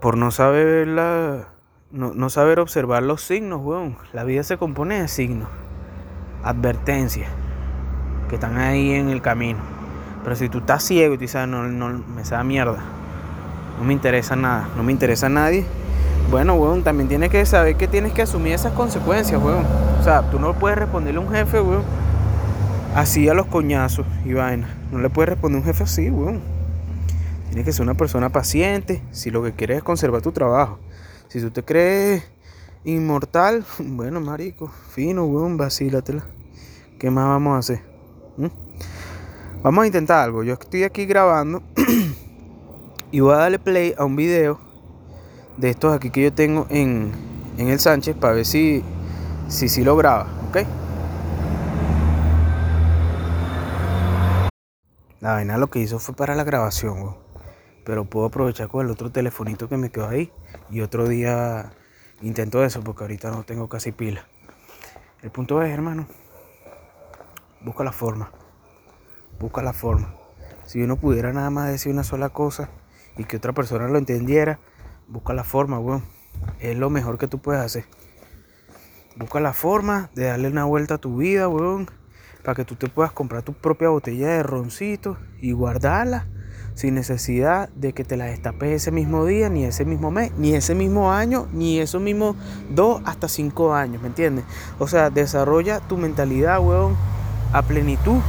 Por 0.00 0.16
no 0.16 0.30
saber 0.30 0.88
la. 0.88 1.57
No, 1.90 2.30
saber 2.30 2.60
observar 2.60 3.02
los 3.02 3.22
signos, 3.22 3.60
weón. 3.62 3.96
La 4.12 4.24
vida 4.24 4.42
se 4.42 4.58
compone 4.58 5.00
de 5.00 5.08
signos. 5.08 5.48
Advertencias. 6.42 7.30
Que 8.28 8.34
están 8.34 8.58
ahí 8.58 8.92
en 8.92 9.08
el 9.08 9.22
camino. 9.22 9.58
Pero 10.22 10.36
si 10.36 10.48
tú 10.48 10.58
estás 10.58 10.82
ciego 10.84 11.14
y 11.14 11.16
tú 11.16 11.22
dices, 11.22 11.36
ah, 11.36 11.46
no, 11.46 11.64
no, 11.64 11.88
me 11.88 12.22
da 12.22 12.44
mierda. 12.44 12.78
No 13.78 13.84
me 13.84 13.92
interesa 13.92 14.36
nada. 14.36 14.68
No 14.76 14.82
me 14.82 14.92
interesa 14.92 15.28
nadie 15.28 15.64
bueno, 16.30 16.56
weón, 16.56 16.84
también 16.84 17.08
tienes 17.08 17.30
que 17.30 17.44
saber 17.46 17.76
que 17.76 17.88
tienes 17.88 18.12
que 18.12 18.20
asumir 18.20 18.52
esas 18.52 18.72
consecuencias, 18.74 19.42
weón. 19.42 19.64
O 19.98 20.04
sea, 20.04 20.30
tú 20.30 20.38
no 20.38 20.52
puedes 20.52 20.76
responderle 20.76 21.18
a 21.18 21.22
un 21.22 21.30
jefe, 21.30 21.58
weón, 21.58 21.82
así 22.94 23.28
a 23.30 23.34
los 23.34 23.46
coñazos 23.46 24.04
y 24.26 24.34
vaina. 24.34 24.68
No 24.92 24.98
le 24.98 25.08
puedes 25.08 25.30
responder 25.30 25.56
a 25.56 25.60
un 25.60 25.66
jefe 25.66 25.84
así, 25.84 26.10
weón. 26.10 26.40
Tienes 27.46 27.64
que 27.64 27.72
ser 27.72 27.82
una 27.82 27.94
persona 27.94 28.28
paciente 28.28 29.00
si 29.10 29.30
lo 29.30 29.42
que 29.42 29.52
quieres 29.52 29.78
es 29.78 29.82
conservar 29.82 30.20
tu 30.20 30.32
trabajo. 30.32 30.78
Si 31.28 31.42
tú 31.42 31.50
te 31.50 31.62
crees 31.62 32.24
inmortal, 32.84 33.64
bueno, 33.78 34.20
marico, 34.20 34.68
fino, 34.68 35.26
weón, 35.26 35.58
vacílatela. 35.58 36.24
¿Qué 36.98 37.10
más 37.10 37.26
vamos 37.26 37.54
a 37.54 37.58
hacer? 37.58 37.82
¿Mm? 38.38 38.46
Vamos 39.62 39.84
a 39.84 39.86
intentar 39.86 40.24
algo. 40.24 40.42
Yo 40.42 40.54
estoy 40.54 40.84
aquí 40.84 41.04
grabando 41.04 41.62
y 43.12 43.20
voy 43.20 43.34
a 43.34 43.38
darle 43.38 43.58
play 43.58 43.94
a 43.98 44.06
un 44.06 44.16
video 44.16 44.58
de 45.58 45.68
estos 45.68 45.94
aquí 45.94 46.08
que 46.08 46.22
yo 46.22 46.32
tengo 46.32 46.66
en, 46.70 47.12
el 47.58 47.78
Sánchez 47.78 48.16
para 48.16 48.32
ver 48.32 48.46
si, 48.46 48.82
si, 49.48 49.68
si 49.68 49.84
lo 49.84 49.96
graba, 49.96 50.28
¿ok? 50.48 50.58
La 55.20 55.32
vaina 55.32 55.58
lo 55.58 55.68
que 55.68 55.80
hizo 55.80 55.98
fue 55.98 56.14
para 56.14 56.34
la 56.36 56.44
grabación, 56.44 57.16
pero 57.88 58.04
puedo 58.04 58.26
aprovechar 58.26 58.68
con 58.68 58.84
el 58.84 58.92
otro 58.92 59.10
telefonito 59.10 59.66
que 59.66 59.78
me 59.78 59.88
quedó 59.88 60.08
ahí 60.08 60.30
y 60.68 60.82
otro 60.82 61.08
día 61.08 61.72
intento 62.20 62.62
eso 62.62 62.82
porque 62.84 63.04
ahorita 63.04 63.30
no 63.30 63.44
tengo 63.44 63.70
casi 63.70 63.92
pila. 63.92 64.28
El 65.22 65.30
punto 65.30 65.62
es, 65.62 65.70
hermano, 65.70 66.06
busca 67.62 67.84
la 67.84 67.92
forma, 67.92 68.30
busca 69.40 69.62
la 69.62 69.72
forma. 69.72 70.14
Si 70.66 70.82
uno 70.82 70.96
pudiera 70.96 71.32
nada 71.32 71.48
más 71.48 71.70
decir 71.70 71.90
una 71.90 72.04
sola 72.04 72.28
cosa 72.28 72.68
y 73.16 73.24
que 73.24 73.38
otra 73.38 73.54
persona 73.54 73.88
lo 73.88 73.96
entendiera, 73.96 74.58
Busca 75.06 75.32
la 75.32 75.42
forma, 75.42 75.78
weón. 75.78 76.04
Es 76.60 76.76
lo 76.76 76.90
mejor 76.90 77.16
que 77.16 77.26
tú 77.26 77.38
puedes 77.38 77.62
hacer. 77.62 77.86
Busca 79.16 79.40
la 79.40 79.54
forma 79.54 80.10
de 80.14 80.24
darle 80.24 80.48
una 80.48 80.66
vuelta 80.66 80.96
a 80.96 80.98
tu 80.98 81.16
vida, 81.16 81.48
weón. 81.48 81.88
Para 82.44 82.54
que 82.54 82.66
tú 82.66 82.74
te 82.74 82.88
puedas 82.88 83.12
comprar 83.12 83.42
tu 83.44 83.54
propia 83.54 83.88
botella 83.88 84.28
de 84.28 84.42
roncito 84.42 85.16
y 85.40 85.52
guardarla 85.52 86.26
sin 86.78 86.94
necesidad 86.94 87.70
de 87.70 87.92
que 87.92 88.04
te 88.04 88.16
la 88.16 88.26
destapes 88.26 88.70
ese 88.70 88.92
mismo 88.92 89.26
día, 89.26 89.48
ni 89.48 89.64
ese 89.64 89.84
mismo 89.84 90.12
mes, 90.12 90.30
ni 90.38 90.54
ese 90.54 90.76
mismo 90.76 91.10
año, 91.10 91.48
ni 91.52 91.80
esos 91.80 92.00
mismos 92.00 92.36
dos 92.70 93.02
hasta 93.04 93.26
cinco 93.26 93.74
años, 93.74 94.00
¿me 94.00 94.06
entiendes? 94.06 94.44
O 94.78 94.86
sea, 94.86 95.10
desarrolla 95.10 95.80
tu 95.80 95.96
mentalidad, 95.96 96.60
weón, 96.60 96.94
a 97.52 97.62
plenitud 97.62 98.20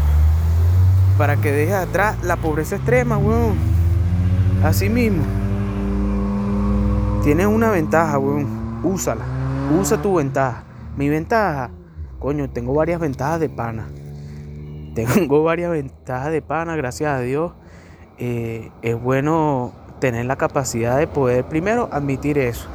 para 1.16 1.36
que 1.36 1.52
dejes 1.52 1.76
atrás 1.76 2.18
la 2.24 2.38
pobreza 2.38 2.78
extrema, 2.78 3.20
weón. 3.20 3.56
Así 4.64 4.90
mismo. 4.90 5.22
Tienes 7.24 7.46
una 7.46 7.70
ventaja, 7.70 8.18
weón. 8.18 8.80
Úsala. 8.84 9.26
Usa 9.80 10.02
tu 10.02 10.16
ventaja. 10.16 10.64
Mi 10.98 11.08
ventaja, 11.08 11.70
coño, 12.18 12.50
tengo 12.50 12.74
varias 12.74 13.00
ventajas 13.00 13.40
de 13.42 13.50
pana. 13.50 13.90
Tengo 14.96 15.44
varias 15.44 15.70
ventajas 15.70 16.32
de 16.32 16.42
pana, 16.42 16.76
gracias 16.76 17.12
a 17.12 17.20
Dios. 17.20 17.52
Eh, 18.20 18.70
es 18.82 19.02
bueno 19.02 19.72
tener 20.02 20.26
la 20.26 20.36
capacidad 20.36 20.98
de 20.98 21.08
poder 21.08 21.46
primero 21.46 21.88
admitir 21.92 22.38
eso. 22.38 22.68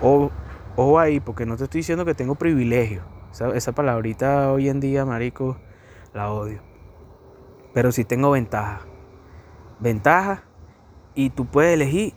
O, 0.00 0.30
o 0.76 0.98
ahí, 0.98 1.20
porque 1.20 1.44
no 1.44 1.56
te 1.56 1.64
estoy 1.64 1.80
diciendo 1.80 2.04
que 2.04 2.14
tengo 2.14 2.34
privilegio. 2.34 3.02
Esa, 3.32 3.54
esa 3.54 3.72
palabrita 3.72 4.50
hoy 4.50 4.68
en 4.68 4.80
día, 4.80 5.04
marico, 5.04 5.58
la 6.14 6.32
odio. 6.32 6.60
Pero 7.74 7.92
sí 7.92 8.04
tengo 8.04 8.30
ventaja. 8.30 8.80
Ventaja 9.78 10.44
y 11.14 11.30
tú 11.30 11.44
puedes 11.46 11.74
elegir 11.74 12.14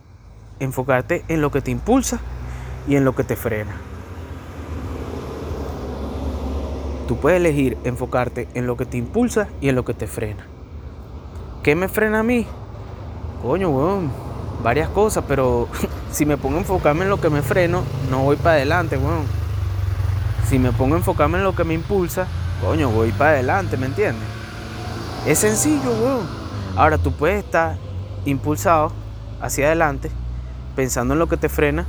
enfocarte 0.60 1.24
en 1.28 1.42
lo 1.42 1.52
que 1.52 1.62
te 1.62 1.72
impulsa 1.72 2.20
y 2.88 2.96
en 2.96 3.04
lo 3.04 3.16
que 3.16 3.24
te 3.24 3.36
frena. 3.36 3.76
Tú 7.08 7.18
puedes 7.18 7.40
elegir 7.40 7.78
enfocarte 7.84 8.48
en 8.54 8.68
lo 8.68 8.78
que 8.78 8.86
te 8.86 8.98
impulsa 8.98 9.48
y 9.62 9.70
en 9.70 9.76
lo 9.76 9.86
que 9.86 9.94
te 9.94 10.08
frena. 10.08 10.46
¿Qué 11.68 11.76
me 11.76 11.90
frena 11.90 12.20
a 12.20 12.24
mí? 12.24 12.48
Coño, 13.42 13.68
weón, 13.68 14.10
varias 14.64 14.88
cosas, 14.88 15.26
pero 15.28 15.68
si 16.14 16.26
me 16.26 16.38
pongo 16.38 16.56
a 16.56 16.60
enfocarme 16.60 17.04
en 17.04 17.10
lo 17.10 17.20
que 17.20 17.30
me 17.30 17.42
freno, 17.42 17.84
no 18.10 18.20
voy 18.20 18.38
para 18.38 18.56
adelante, 18.56 18.96
weón. 18.96 19.26
Si 20.48 20.60
me 20.60 20.72
pongo 20.72 20.96
a 20.96 21.00
enfocarme 21.00 21.40
en 21.40 21.44
lo 21.44 21.54
que 21.58 21.66
me 21.66 21.74
impulsa, 21.74 22.26
coño, 22.62 22.90
voy 22.90 23.12
para 23.12 23.32
adelante, 23.32 23.76
¿me 23.76 23.88
entiendes? 23.88 24.24
Es 25.26 25.40
sencillo, 25.40 25.92
weón. 25.92 26.26
Ahora 26.78 26.98
tú 26.98 27.12
puedes 27.12 27.44
estar 27.44 27.76
impulsado 28.24 28.94
hacia 29.42 29.66
adelante 29.66 30.10
pensando 30.74 31.16
en 31.16 31.20
lo 31.20 31.28
que 31.28 31.36
te 31.36 31.50
frena 31.50 31.86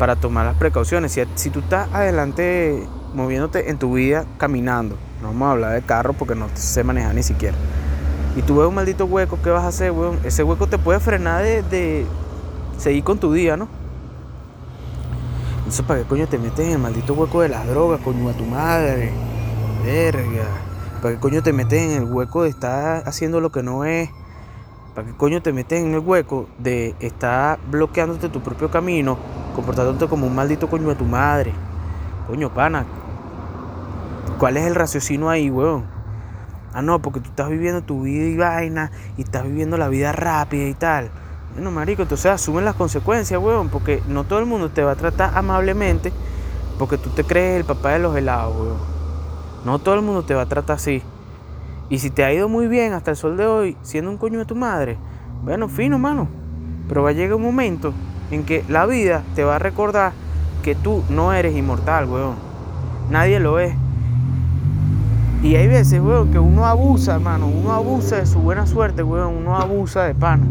para 0.00 0.16
tomar 0.16 0.44
las 0.44 0.56
precauciones. 0.56 1.16
Si, 1.36 1.50
tú 1.50 1.60
estás 1.60 1.88
adelante 1.92 2.84
moviéndote 3.14 3.70
en 3.70 3.78
tu 3.78 3.94
vida 3.94 4.24
caminando, 4.38 4.96
no 5.22 5.28
vamos 5.28 5.46
a 5.46 5.52
hablar 5.52 5.74
de 5.74 5.82
carro 5.82 6.14
porque 6.14 6.34
no 6.34 6.48
sé 6.54 6.82
manejar 6.82 7.14
ni 7.14 7.22
siquiera. 7.22 7.56
Y 8.36 8.42
tú 8.42 8.56
ves 8.56 8.68
un 8.68 8.74
maldito 8.74 9.06
hueco, 9.06 9.38
¿qué 9.42 9.50
vas 9.50 9.64
a 9.64 9.68
hacer, 9.68 9.90
weón? 9.90 10.18
Ese 10.24 10.42
hueco 10.42 10.66
te 10.66 10.78
puede 10.78 11.00
frenar 11.00 11.42
de, 11.42 12.06
seguir 12.76 13.02
con 13.02 13.18
tu 13.18 13.32
día, 13.32 13.56
¿no? 13.56 13.68
Entonces, 15.58 15.84
¿para 15.84 16.00
qué 16.00 16.06
coño 16.06 16.26
te 16.28 16.38
metes 16.38 16.66
en 16.66 16.72
el 16.72 16.78
maldito 16.78 17.14
hueco 17.14 17.40
de 17.40 17.48
las 17.48 17.66
drogas, 17.66 18.00
coño, 18.00 18.28
a 18.28 18.32
tu 18.32 18.44
madre? 18.44 19.12
Verga. 19.84 20.46
¿Para 21.02 21.14
qué 21.14 21.20
coño 21.20 21.42
te 21.42 21.52
metes 21.52 21.82
en 21.82 22.02
el 22.02 22.12
hueco 22.12 22.42
de 22.42 22.50
estar 22.50 23.02
haciendo 23.06 23.40
lo 23.40 23.50
que 23.50 23.62
no 23.62 23.84
es? 23.84 24.10
¿Para 24.94 25.06
qué 25.06 25.14
coño 25.14 25.42
te 25.42 25.52
metes 25.52 25.82
en 25.82 25.94
el 25.94 26.00
hueco 26.00 26.48
de 26.58 26.94
estar 27.00 27.58
bloqueándote 27.70 28.28
tu 28.28 28.40
propio 28.40 28.70
camino, 28.70 29.18
comportándote 29.54 30.06
como 30.08 30.26
un 30.26 30.34
maldito 30.34 30.68
coño 30.68 30.88
de 30.88 30.94
tu 30.94 31.04
madre? 31.04 31.52
Coño, 32.26 32.52
pana. 32.52 32.84
¿Cuál 34.38 34.56
es 34.56 34.66
el 34.66 34.74
raciocinio 34.74 35.28
ahí, 35.28 35.50
weón? 35.50 35.97
Ah, 36.72 36.82
no, 36.82 37.00
porque 37.00 37.20
tú 37.20 37.30
estás 37.30 37.48
viviendo 37.48 37.82
tu 37.82 38.02
vida 38.02 38.26
y 38.26 38.36
vaina 38.36 38.90
y 39.16 39.22
estás 39.22 39.44
viviendo 39.44 39.76
la 39.76 39.88
vida 39.88 40.12
rápida 40.12 40.68
y 40.68 40.74
tal. 40.74 41.10
Bueno, 41.54 41.70
marico, 41.70 42.02
entonces 42.02 42.30
asumen 42.30 42.64
las 42.64 42.74
consecuencias, 42.74 43.40
weón, 43.40 43.68
porque 43.68 44.02
no 44.08 44.24
todo 44.24 44.38
el 44.38 44.46
mundo 44.46 44.70
te 44.70 44.82
va 44.82 44.92
a 44.92 44.96
tratar 44.96 45.36
amablemente 45.36 46.12
porque 46.78 46.98
tú 46.98 47.10
te 47.10 47.24
crees 47.24 47.58
el 47.58 47.64
papá 47.64 47.92
de 47.92 47.98
los 47.98 48.16
helados, 48.16 48.54
weón. 48.56 48.78
No 49.64 49.78
todo 49.78 49.94
el 49.96 50.02
mundo 50.02 50.22
te 50.22 50.34
va 50.34 50.42
a 50.42 50.46
tratar 50.46 50.76
así. 50.76 51.02
Y 51.90 51.98
si 51.98 52.10
te 52.10 52.24
ha 52.24 52.32
ido 52.32 52.48
muy 52.48 52.68
bien 52.68 52.92
hasta 52.92 53.10
el 53.10 53.16
sol 53.16 53.36
de 53.36 53.46
hoy, 53.46 53.76
siendo 53.82 54.10
un 54.10 54.18
coño 54.18 54.38
de 54.38 54.44
tu 54.44 54.54
madre, 54.54 54.98
bueno, 55.42 55.68
fino, 55.68 55.98
mano. 55.98 56.28
Pero 56.88 57.02
va 57.02 57.10
a 57.10 57.12
llegar 57.12 57.34
un 57.34 57.42
momento 57.42 57.92
en 58.30 58.44
que 58.44 58.64
la 58.68 58.86
vida 58.86 59.24
te 59.34 59.42
va 59.42 59.56
a 59.56 59.58
recordar 59.58 60.12
que 60.62 60.74
tú 60.74 61.02
no 61.08 61.32
eres 61.32 61.56
inmortal, 61.56 62.06
weón. 62.08 62.36
Nadie 63.10 63.40
lo 63.40 63.58
es. 63.58 63.74
Y 65.42 65.54
hay 65.54 65.68
veces, 65.68 66.00
weón, 66.00 66.30
que 66.30 66.38
uno 66.38 66.66
abusa, 66.66 67.14
hermano. 67.14 67.46
Uno 67.46 67.72
abusa 67.72 68.16
de 68.16 68.26
su 68.26 68.40
buena 68.40 68.66
suerte, 68.66 69.02
weón. 69.02 69.36
Uno 69.36 69.56
abusa 69.56 70.04
de 70.04 70.14
pana 70.14 70.46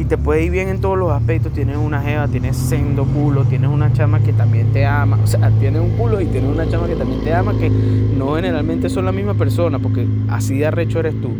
y 0.00 0.04
te 0.04 0.16
puede 0.16 0.44
ir 0.44 0.50
bien 0.50 0.68
en 0.68 0.80
todos 0.80 0.96
los 0.96 1.12
aspectos. 1.12 1.52
Tienes 1.52 1.76
una 1.76 2.00
jeva, 2.00 2.26
tienes 2.28 2.56
sendo 2.56 3.04
culo, 3.04 3.44
tienes 3.44 3.70
una 3.70 3.92
chama 3.92 4.20
que 4.20 4.32
también 4.32 4.72
te 4.72 4.86
ama. 4.86 5.18
O 5.22 5.26
sea, 5.26 5.50
tienes 5.58 5.82
un 5.82 5.90
culo 5.90 6.20
y 6.20 6.26
tienes 6.26 6.50
una 6.50 6.68
chama 6.68 6.86
que 6.86 6.96
también 6.96 7.22
te 7.22 7.34
ama, 7.34 7.56
que 7.58 7.68
no 7.68 8.34
generalmente 8.34 8.88
son 8.88 9.04
la 9.04 9.12
misma 9.12 9.34
persona, 9.34 9.78
porque 9.78 10.06
así 10.28 10.58
de 10.58 10.66
arrecho 10.66 11.00
eres 11.00 11.20
tú. 11.20 11.30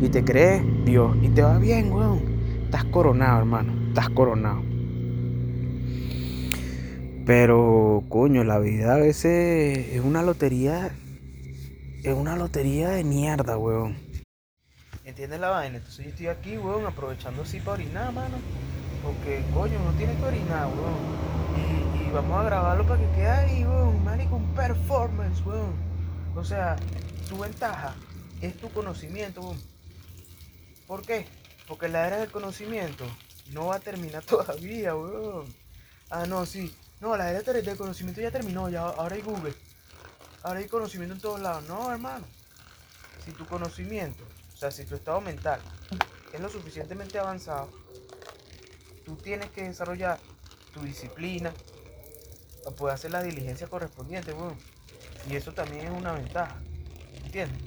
Y 0.00 0.08
te 0.08 0.24
crees 0.24 0.62
Dios 0.84 1.16
y 1.22 1.28
te 1.28 1.42
va 1.42 1.58
bien, 1.58 1.92
weón. 1.92 2.20
Estás 2.64 2.84
coronado, 2.84 3.38
hermano. 3.38 3.72
Estás 3.88 4.10
coronado. 4.10 4.62
Pero, 7.24 8.02
coño, 8.08 8.42
la 8.44 8.58
vida 8.58 8.94
a 8.94 8.98
veces 8.98 9.88
es 9.92 10.02
una 10.04 10.22
lotería. 10.22 10.90
Es 12.02 12.12
una 12.12 12.34
lotería 12.34 12.88
de 12.88 13.04
mierda, 13.04 13.56
weón. 13.56 13.96
¿Entiendes 15.04 15.38
la 15.38 15.50
vaina? 15.50 15.76
Entonces 15.76 16.04
yo 16.04 16.10
estoy 16.10 16.26
aquí, 16.26 16.58
weón, 16.58 16.84
aprovechando 16.84 17.42
así 17.42 17.60
para 17.60 17.74
orinar, 17.74 18.12
mano. 18.12 18.38
Porque, 19.04 19.44
coño, 19.54 19.78
no 19.78 19.92
tiene 19.92 20.16
que 20.16 20.24
orinar, 20.24 20.66
weón. 20.66 22.04
Y, 22.04 22.10
vamos 22.10 22.40
a 22.40 22.42
grabarlo 22.42 22.84
para 22.88 23.00
que 23.00 23.08
quede 23.14 23.30
ahí, 23.30 23.64
weón. 23.64 24.02
Marico, 24.02 24.34
un 24.34 24.52
performance, 24.52 25.46
weón. 25.46 25.74
O 26.34 26.44
sea, 26.44 26.74
tu 27.28 27.38
ventaja 27.38 27.94
es 28.40 28.56
tu 28.56 28.68
conocimiento, 28.70 29.40
weón. 29.40 29.60
¿Por 30.88 31.02
qué? 31.02 31.26
Porque 31.68 31.88
la 31.88 32.08
era 32.08 32.18
del 32.18 32.32
conocimiento 32.32 33.04
no 33.52 33.66
va 33.66 33.76
a 33.76 33.80
terminar 33.80 34.24
todavía, 34.26 34.96
weón. 34.96 35.46
Ah, 36.10 36.26
no, 36.26 36.46
sí. 36.46 36.74
No, 37.00 37.16
la 37.16 37.30
era 37.30 37.42
del 37.42 37.76
conocimiento 37.76 38.20
ya 38.20 38.32
terminó, 38.32 38.68
ya 38.68 38.82
ahora 38.82 39.14
hay 39.14 39.22
Google. 39.22 39.54
Ahora 40.42 40.60
hay 40.60 40.68
conocimiento 40.68 41.14
en 41.14 41.20
todos 41.20 41.40
lados. 41.40 41.64
No, 41.68 41.90
hermano. 41.90 42.24
Si 43.24 43.32
tu 43.32 43.46
conocimiento 43.46 44.24
sea, 44.62 44.70
si 44.70 44.84
tu 44.84 44.94
estado 44.94 45.20
mental 45.20 45.60
es 46.32 46.40
lo 46.40 46.48
suficientemente 46.48 47.18
avanzado, 47.18 47.68
tú 49.04 49.16
tienes 49.16 49.50
que 49.50 49.64
desarrollar 49.64 50.20
tu 50.72 50.80
disciplina 50.82 51.52
para 52.62 52.76
poder 52.76 52.94
hacer 52.94 53.10
la 53.10 53.22
diligencia 53.24 53.66
correspondiente, 53.66 54.32
Y 55.28 55.34
eso 55.34 55.52
también 55.52 55.86
es 55.86 55.90
una 55.90 56.12
ventaja. 56.12 56.56
¿Entiendes? 57.24 57.60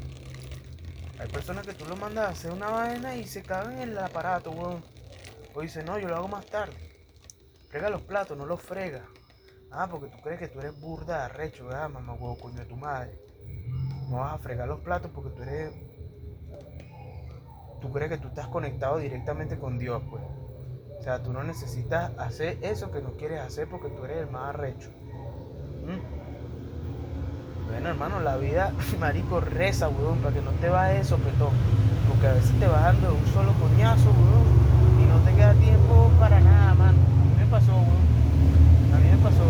Hay 1.19 1.27
personas 1.27 1.65
que 1.65 1.73
tú 1.73 1.85
lo 1.85 1.97
mandas 1.97 2.27
a 2.27 2.29
hacer 2.29 2.51
una 2.51 2.69
vaina 2.69 3.15
y 3.15 3.27
se 3.27 3.43
cagan 3.43 3.73
en 3.81 3.89
el 3.89 3.97
aparato, 3.97 4.51
weón. 4.51 4.83
O 5.53 5.61
dicen, 5.61 5.85
no, 5.85 5.99
yo 5.99 6.07
lo 6.07 6.15
hago 6.15 6.27
más 6.29 6.45
tarde. 6.45 6.75
Frega 7.69 7.89
los 7.89 8.01
platos, 8.01 8.37
no 8.37 8.45
los 8.45 8.61
frega. 8.61 9.05
Ah, 9.77 9.87
porque 9.91 10.07
tú 10.07 10.17
crees 10.23 10.39
que 10.39 10.47
tú 10.47 10.59
eres 10.59 10.79
burda, 10.79 11.25
arrecho, 11.25 11.65
¿verdad? 11.65 11.89
Mamá 11.89 12.13
huevo, 12.13 12.37
coño 12.37 12.59
de 12.59 12.65
tu 12.65 12.77
madre. 12.77 13.19
No 14.09 14.17
vas 14.17 14.33
a 14.33 14.37
fregar 14.37 14.69
los 14.69 14.79
platos 14.79 15.11
porque 15.13 15.31
tú 15.31 15.43
eres 15.43 15.73
tú 17.81 17.91
crees 17.91 18.09
que 18.09 18.17
tú 18.17 18.29
estás 18.29 18.47
conectado 18.47 18.99
directamente 18.99 19.59
con 19.59 19.77
Dios, 19.77 20.01
pues. 20.09 20.23
O 20.97 21.03
sea, 21.03 21.21
tú 21.21 21.33
no 21.33 21.43
necesitas 21.43 22.11
hacer 22.17 22.57
eso 22.61 22.89
que 22.89 23.01
no 23.01 23.17
quieres 23.17 23.41
hacer 23.41 23.67
porque 23.69 23.89
tú 23.89 24.05
eres 24.05 24.19
el 24.19 24.31
más 24.31 24.55
arrecho. 24.55 24.89
¿Mm? 25.85 27.67
Bueno, 27.67 27.89
hermano, 27.89 28.21
la 28.21 28.37
vida, 28.37 28.71
marico, 28.99 29.41
reza, 29.41 29.89
weón, 29.89 30.19
para 30.19 30.33
que 30.33 30.41
no 30.41 30.51
te 30.51 30.69
vaya 30.69 30.99
eso, 30.99 31.17
petón. 31.17 31.51
Porque 32.07 32.27
a 32.27 32.33
veces 32.33 32.57
te 32.59 32.67
vas 32.67 32.81
dando 32.81 33.13
un 33.13 33.25
solo 33.33 33.51
coñazo, 33.53 34.09
weón, 34.09 35.03
y 35.03 35.05
no 35.05 35.19
te 35.19 35.35
queda 35.35 35.53
tiempo 35.55 36.09
para 36.17 36.39
nada, 36.39 36.73
mano. 36.75 36.97
Mí 36.97 37.43
me 37.43 37.45
pasó, 37.47 37.73
weón. 37.73 38.14
Pasó. 39.25 39.41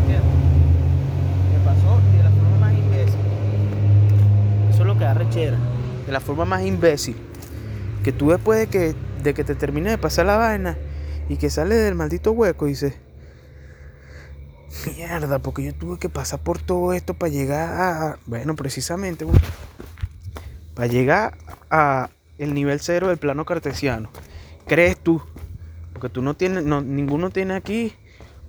¿Entiendes? 0.00 0.24
Me 1.52 1.64
pasó 1.66 2.00
y 2.12 2.16
de 2.16 2.22
la 2.22 2.30
forma 2.30 2.58
más 2.58 2.72
imbécil. 2.72 3.20
Eso 4.70 4.80
es 4.80 4.86
lo 4.86 4.94
que 4.98 5.04
da 5.04 5.12
rechera 5.12 5.58
de 6.06 6.12
la 6.12 6.20
forma 6.20 6.44
más 6.44 6.62
imbécil. 6.64 7.16
Que 8.02 8.12
tú 8.12 8.30
después 8.30 8.58
de 8.58 8.66
que, 8.68 8.94
de 9.22 9.34
que 9.34 9.44
te 9.44 9.54
termine 9.54 9.90
de 9.90 9.98
pasar 9.98 10.26
la 10.26 10.36
vaina 10.36 10.76
y 11.28 11.36
que 11.36 11.50
sales 11.50 11.78
del 11.78 11.94
maldito 11.94 12.32
hueco, 12.32 12.66
dices, 12.66 12.94
mierda, 14.96 15.38
porque 15.38 15.62
yo 15.62 15.74
tuve 15.74 15.98
que 15.98 16.08
pasar 16.08 16.40
por 16.40 16.58
todo 16.58 16.92
esto 16.92 17.14
para 17.14 17.32
llegar 17.32 17.80
a, 17.80 18.18
bueno, 18.26 18.54
precisamente, 18.56 19.26
para 20.74 20.86
llegar 20.86 21.36
a 21.70 22.10
el 22.38 22.52
nivel 22.52 22.80
cero 22.80 23.08
del 23.08 23.18
plano 23.18 23.44
cartesiano. 23.44 24.10
¿Crees 24.66 24.98
tú? 24.98 25.22
Porque 25.92 26.08
tú 26.08 26.20
no 26.22 26.34
tienes, 26.34 26.64
no, 26.64 26.80
ninguno 26.80 27.30
tiene 27.30 27.54
aquí 27.54 27.94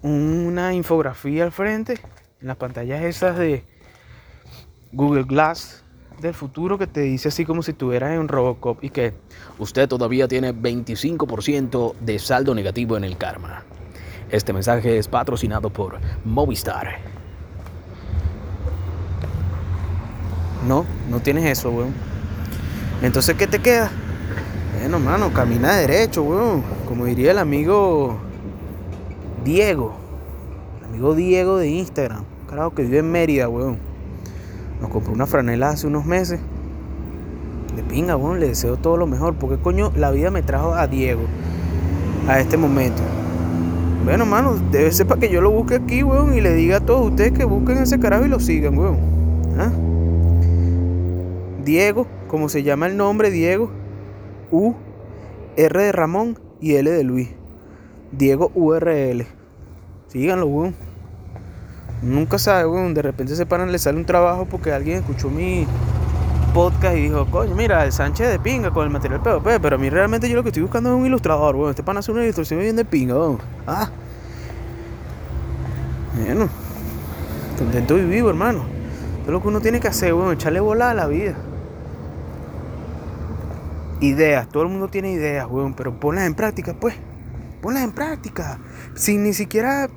una 0.06 0.72
infografía 0.76 1.46
al 1.46 1.52
frente, 1.52 1.94
en 2.40 2.48
las 2.48 2.58
pantallas 2.58 3.04
esas 3.04 3.40
de 3.40 3.64
Google 4.92 5.24
Glass, 5.24 5.84
del 6.22 6.36
futuro 6.36 6.78
que 6.78 6.86
te 6.86 7.02
dice 7.02 7.30
así 7.30 7.44
como 7.44 7.64
si 7.64 7.72
estuvieras 7.72 8.12
en 8.12 8.28
Robocop 8.28 8.84
y 8.84 8.92
que 8.92 9.14
usted 9.58 9.90
todavía 9.90 10.28
tiene 10.28 10.54
25% 10.54 11.96
de 12.00 12.20
saldo 12.20 12.54
negativo 12.54 12.96
en 12.98 13.04
el 13.04 13.18
karma. 13.18 13.64
Este 14.30 14.54
mensaje 14.54 15.00
es 15.00 15.08
patrocinado 15.08 15.72
por 15.72 16.00
Movistar. 16.24 17.00
No, 20.68 20.86
no 21.10 21.20
tienes 21.20 21.46
eso, 21.46 21.72
weón. 21.72 21.94
Entonces, 23.02 23.36
¿qué 23.36 23.48
te 23.48 23.60
queda? 23.60 23.90
Bueno, 24.80 25.00
mano, 25.00 25.34
camina 25.34 25.76
derecho, 25.76 26.22
weón. 26.22 26.64
Como 26.88 27.06
diría 27.06 27.32
el 27.32 27.40
amigo 27.40 28.20
Diego. 29.46 29.94
Amigo 30.84 31.14
Diego 31.14 31.58
de 31.58 31.70
Instagram. 31.70 32.24
Carajo 32.50 32.74
que 32.74 32.82
vive 32.82 32.98
en 32.98 33.12
Mérida, 33.12 33.48
weón. 33.48 33.78
Nos 34.82 34.90
compró 34.90 35.14
una 35.14 35.28
franela 35.28 35.70
hace 35.70 35.86
unos 35.86 36.04
meses. 36.04 36.40
De 37.76 37.84
pinga, 37.84 38.16
bueno, 38.16 38.38
le 38.38 38.48
deseo 38.48 38.78
todo 38.78 38.98
lo 38.98 39.06
mejor. 39.06 39.36
Porque 39.36 39.62
coño, 39.62 39.92
la 39.96 40.10
vida 40.10 40.32
me 40.32 40.42
trajo 40.42 40.74
a 40.74 40.88
Diego. 40.88 41.22
A 42.28 42.40
este 42.40 42.58
momento. 42.58 43.04
Bueno, 44.04 44.26
mano, 44.26 44.56
debe 44.72 44.92
ser 44.92 45.06
para 45.06 45.22
que 45.22 45.30
yo 45.30 45.42
lo 45.42 45.52
busque 45.52 45.76
aquí, 45.76 46.02
weón. 46.02 46.34
Y 46.36 46.42
le 46.42 46.52
diga 46.56 46.78
a 46.78 46.80
todos 46.80 47.12
ustedes 47.12 47.34
que 47.34 47.46
busquen 47.46 47.78
ese 47.78 48.00
carajo 48.00 48.26
y 48.26 48.30
lo 48.30 48.40
sigan, 48.40 48.76
weón. 48.76 48.98
¿Ah? 49.60 49.72
Diego, 51.64 52.08
como 52.28 52.50
se 52.50 52.64
llama 52.64 52.88
el 52.88 52.98
nombre, 52.98 53.30
Diego. 53.30 53.70
U, 54.50 54.74
R 55.56 55.84
de 55.84 55.92
Ramón 55.92 56.40
y 56.60 56.74
L 56.74 56.90
de 56.90 57.04
Luis. 57.04 57.30
Diego 58.12 58.52
URL. 58.56 59.35
Síganlo, 60.16 60.46
weón. 60.46 60.74
Nunca 62.02 62.40
sabe, 62.40 62.66
weón. 62.66 62.94
De 62.94 63.02
repente 63.02 63.36
se 63.36 63.46
paran, 63.46 63.70
le 63.74 63.78
sale 63.78 63.98
un 63.98 64.06
trabajo 64.06 64.46
porque 64.46 64.72
alguien 64.72 65.00
escuchó 65.00 65.30
mi 65.30 65.68
podcast 66.54 66.96
y 66.96 67.02
dijo, 67.02 67.26
coño, 67.26 67.54
mira, 67.54 67.84
el 67.84 67.92
Sánchez 67.92 68.30
de 68.30 68.40
pinga 68.40 68.72
con 68.72 68.86
el 68.86 68.92
material 68.92 69.22
PvP. 69.22 69.60
Pero 69.60 69.76
a 69.76 69.78
mí 69.78 69.90
realmente 69.90 70.30
yo 70.30 70.38
lo 70.38 70.44
que 70.44 70.50
estoy 70.50 70.64
buscando 70.64 70.90
es 70.90 70.96
un 70.96 71.06
ilustrador, 71.06 71.58
weón. 71.58 71.72
Este 71.72 71.84
pana 71.84 72.00
hace 72.00 72.14
una 72.14 72.24
ilustración 72.24 72.62
bien 72.62 72.78
de 72.78 72.86
pinga, 72.86 73.14
weón. 73.16 73.40
Ah. 73.68 73.90
Bueno. 76.18 76.48
Contento 77.58 77.98
y 77.98 78.06
vivo, 78.06 78.30
hermano. 78.30 78.60
Esto 78.60 79.26
es 79.26 79.32
lo 79.32 79.42
que 79.42 79.48
uno 79.50 79.60
tiene 79.60 79.82
que 79.82 79.90
hacer, 79.90 80.14
weón. 80.14 80.32
Echarle 80.32 80.62
bola 80.62 80.92
a 80.92 80.94
la 80.94 81.08
vida. 81.08 81.36
Ideas. 84.00 84.48
Todo 84.48 84.64
el 84.64 84.70
mundo 84.70 84.88
tiene 84.88 85.12
ideas, 85.12 85.46
weón. 85.50 85.74
Pero 85.74 86.00
ponlas 86.00 86.26
en 86.26 86.36
práctica, 86.36 86.74
pues 86.74 86.96
ponlas 87.66 87.84
en 87.84 87.94
práctica. 87.94 88.60
Sin 88.94 89.24
ni 89.24 89.34
siquiera 89.34 89.90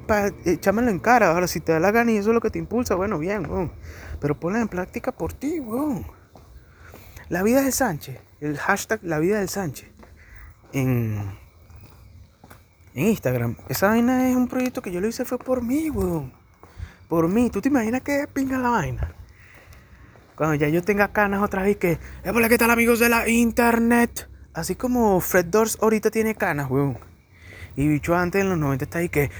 echármelo 0.46 0.88
en 0.90 0.98
cara. 0.98 1.32
Ahora, 1.32 1.46
si 1.46 1.60
te 1.60 1.72
da 1.72 1.78
la 1.78 1.90
gana 1.90 2.12
y 2.12 2.16
eso 2.16 2.30
es 2.30 2.34
lo 2.34 2.40
que 2.40 2.48
te 2.48 2.58
impulsa, 2.58 2.94
bueno, 2.94 3.18
bien, 3.18 3.44
weón. 3.44 3.70
Pero 4.20 4.40
ponlas 4.40 4.62
en 4.62 4.68
práctica 4.68 5.12
por 5.12 5.34
ti, 5.34 5.60
weón. 5.60 6.06
La 7.28 7.42
vida 7.42 7.60
del 7.60 7.74
Sánchez. 7.74 8.22
El 8.40 8.56
hashtag 8.56 9.00
La 9.02 9.18
vida 9.18 9.38
del 9.38 9.50
Sánchez. 9.50 9.90
En, 10.72 11.20
en 12.94 13.06
Instagram. 13.08 13.58
Esa 13.68 13.88
vaina 13.88 14.30
es 14.30 14.34
un 14.34 14.48
proyecto 14.48 14.80
que 14.80 14.90
yo 14.90 15.02
lo 15.02 15.06
hice 15.06 15.26
fue 15.26 15.36
por 15.36 15.62
mí, 15.62 15.90
weón. 15.90 16.32
Por 17.06 17.28
mí. 17.28 17.50
¿Tú 17.50 17.60
te 17.60 17.68
imaginas 17.68 18.00
que 18.00 18.26
pinga 18.32 18.56
la 18.56 18.70
vaina? 18.70 19.12
Cuando 20.36 20.54
ya 20.54 20.70
yo 20.70 20.82
tenga 20.82 21.08
canas 21.08 21.42
otra 21.42 21.64
vez 21.64 21.76
que... 21.76 21.98
Hola, 22.24 22.48
¿qué 22.48 22.56
tal 22.56 22.70
amigos 22.70 22.98
de 22.98 23.10
la 23.10 23.28
internet? 23.28 24.26
Así 24.54 24.74
como 24.74 25.20
Fred 25.20 25.44
Doors 25.44 25.76
ahorita 25.82 26.10
tiene 26.10 26.34
canas, 26.34 26.70
weón. 26.70 27.07
Y 27.78 27.86
bicho 27.86 28.16
antes 28.16 28.42
en 28.42 28.48
los 28.48 28.58
90 28.58 28.84
está 28.86 28.98
ahí 28.98 29.08
que... 29.08 29.30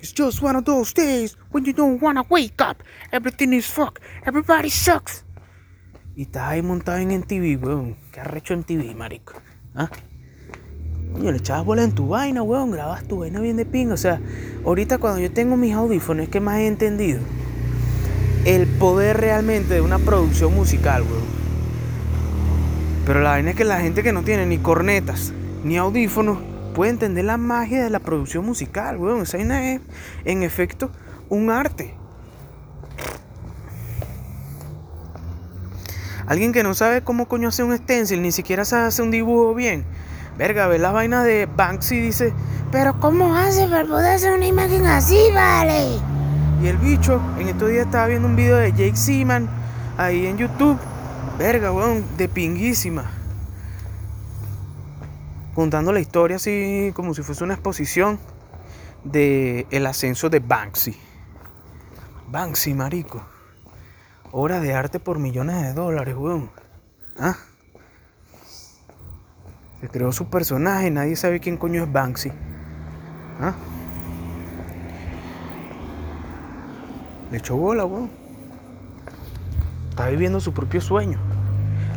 It's 0.00 0.14
just 0.16 0.42
one 0.42 0.56
of 0.56 0.64
those 0.64 0.94
days 0.94 1.36
when 1.52 1.66
you 1.66 1.74
don't 1.74 2.02
wanna 2.02 2.24
wake 2.30 2.62
up. 2.62 2.82
Everything 3.12 3.52
is 3.52 3.66
fuck. 3.66 4.00
Everybody 4.24 4.70
sucks. 4.70 5.26
Y 6.16 6.22
estás 6.22 6.44
ahí 6.44 6.62
montado 6.62 6.96
en 6.96 7.10
MTV, 7.10 7.62
weón. 7.62 7.98
¿Qué 8.10 8.20
arrecho 8.20 8.54
en 8.54 8.64
TV, 8.64 8.94
marico? 8.94 9.34
¿Ah? 9.74 9.90
Coño, 11.12 11.30
le 11.30 11.36
echabas 11.36 11.66
bola 11.66 11.84
en 11.84 11.92
tu 11.92 12.08
vaina, 12.08 12.42
weón, 12.42 12.70
grabas 12.70 13.06
tu 13.06 13.18
vaina 13.18 13.40
bien 13.40 13.58
de 13.58 13.66
ping. 13.66 13.88
O 13.88 13.98
sea, 13.98 14.18
ahorita 14.64 14.96
cuando 14.96 15.20
yo 15.20 15.30
tengo 15.30 15.58
mis 15.58 15.74
audífonos 15.74 16.24
es 16.24 16.30
que 16.30 16.40
más 16.40 16.56
he 16.60 16.68
entendido 16.68 17.20
el 18.46 18.66
poder 18.66 19.18
realmente 19.18 19.74
de 19.74 19.82
una 19.82 19.98
producción 19.98 20.54
musical, 20.54 21.02
weón. 21.02 21.43
Pero 23.06 23.20
la 23.20 23.30
vaina 23.30 23.50
es 23.50 23.56
que 23.56 23.64
la 23.64 23.80
gente 23.80 24.02
que 24.02 24.12
no 24.12 24.22
tiene 24.22 24.46
ni 24.46 24.58
cornetas 24.58 25.32
ni 25.62 25.76
audífonos 25.76 26.38
puede 26.74 26.90
entender 26.90 27.24
la 27.24 27.36
magia 27.36 27.82
de 27.82 27.90
la 27.90 28.00
producción 28.00 28.44
musical, 28.44 28.96
weón. 28.96 29.22
Esa 29.22 29.36
vaina 29.36 29.72
es, 29.72 29.80
en 30.24 30.42
efecto, 30.42 30.90
un 31.28 31.50
arte. 31.50 31.94
Alguien 36.26 36.52
que 36.52 36.62
no 36.62 36.72
sabe 36.72 37.02
cómo 37.02 37.28
coño 37.28 37.48
hacer 37.48 37.66
un 37.66 37.76
stencil, 37.76 38.22
ni 38.22 38.32
siquiera 38.32 38.64
sabe 38.64 38.86
hacer 38.86 39.04
un 39.04 39.10
dibujo 39.10 39.54
bien 39.54 39.84
Verga, 40.36 40.66
ve 40.66 40.80
la 40.80 40.90
vaina 40.90 41.22
de 41.22 41.46
Banksy 41.46 42.00
dice, 42.00 42.32
pero 42.72 42.98
¿cómo 42.98 43.36
hace 43.36 43.68
para 43.68 43.84
poder 43.84 44.16
hacer 44.16 44.32
una 44.32 44.46
imagen 44.46 44.84
así, 44.84 45.18
vale? 45.32 46.00
Y 46.60 46.66
el 46.66 46.76
bicho, 46.78 47.20
en 47.38 47.48
estos 47.48 47.70
días 47.70 47.86
estaba 47.86 48.08
viendo 48.08 48.26
un 48.26 48.34
video 48.34 48.56
de 48.56 48.72
Jake 48.72 48.96
Seaman 48.96 49.48
ahí 49.96 50.26
en 50.26 50.36
YouTube. 50.36 50.76
Verga, 51.38 51.72
weón, 51.72 52.04
de 52.16 52.28
pinguísima. 52.28 53.10
Contando 55.52 55.92
la 55.92 55.98
historia 55.98 56.36
así 56.36 56.92
como 56.94 57.12
si 57.12 57.22
fuese 57.22 57.42
una 57.42 57.54
exposición 57.54 58.20
de 59.02 59.66
el 59.70 59.86
ascenso 59.86 60.30
de 60.30 60.38
Banksy. 60.38 60.96
Banksy, 62.30 62.74
marico. 62.74 63.22
Obra 64.30 64.60
de 64.60 64.74
arte 64.74 65.00
por 65.00 65.18
millones 65.18 65.60
de 65.62 65.72
dólares, 65.72 66.14
weón. 66.16 66.50
¿Ah? 67.18 67.36
creó 69.92 70.12
su 70.12 70.30
personaje, 70.30 70.90
nadie 70.90 71.14
sabe 71.14 71.40
quién 71.40 71.56
coño 71.56 71.82
es 71.82 71.92
Banksy. 71.92 72.32
¿Ah? 73.40 73.54
Le 77.30 77.38
echó 77.38 77.56
bola, 77.56 77.84
weón. 77.84 78.10
Está 79.90 80.08
viviendo 80.08 80.40
su 80.40 80.52
propio 80.52 80.80
sueño. 80.80 81.20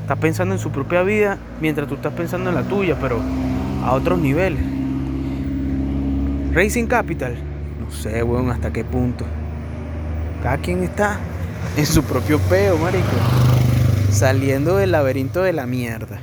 Está 0.08 0.16
pensando 0.16 0.56
en 0.56 0.60
su 0.62 0.72
propia 0.72 1.04
vida 1.04 1.38
mientras 1.60 1.86
tú 1.86 1.96
estás 1.96 2.14
pensando 2.14 2.50
en 2.50 2.56
la 2.56 2.64
tuya, 2.64 2.96
pero 2.98 3.20
a 3.84 3.92
otros 3.92 4.18
niveles. 4.18 4.62
Racing 6.54 6.86
Capital. 6.86 7.36
No 7.78 7.92
sé, 7.92 8.24
weón, 8.24 8.50
hasta 8.50 8.72
qué 8.72 8.86
punto. 8.86 9.26
Cada 10.42 10.60
quien 10.60 10.82
está 10.84 11.20
en 11.76 11.86
su 11.86 12.04
propio 12.04 12.40
peo, 12.40 12.78
marico. 12.78 13.04
Saliendo 14.10 14.78
del 14.78 14.94
laberinto 14.94 15.44
de 15.44 15.52
la 15.52 15.66
mierda. 15.66 16.22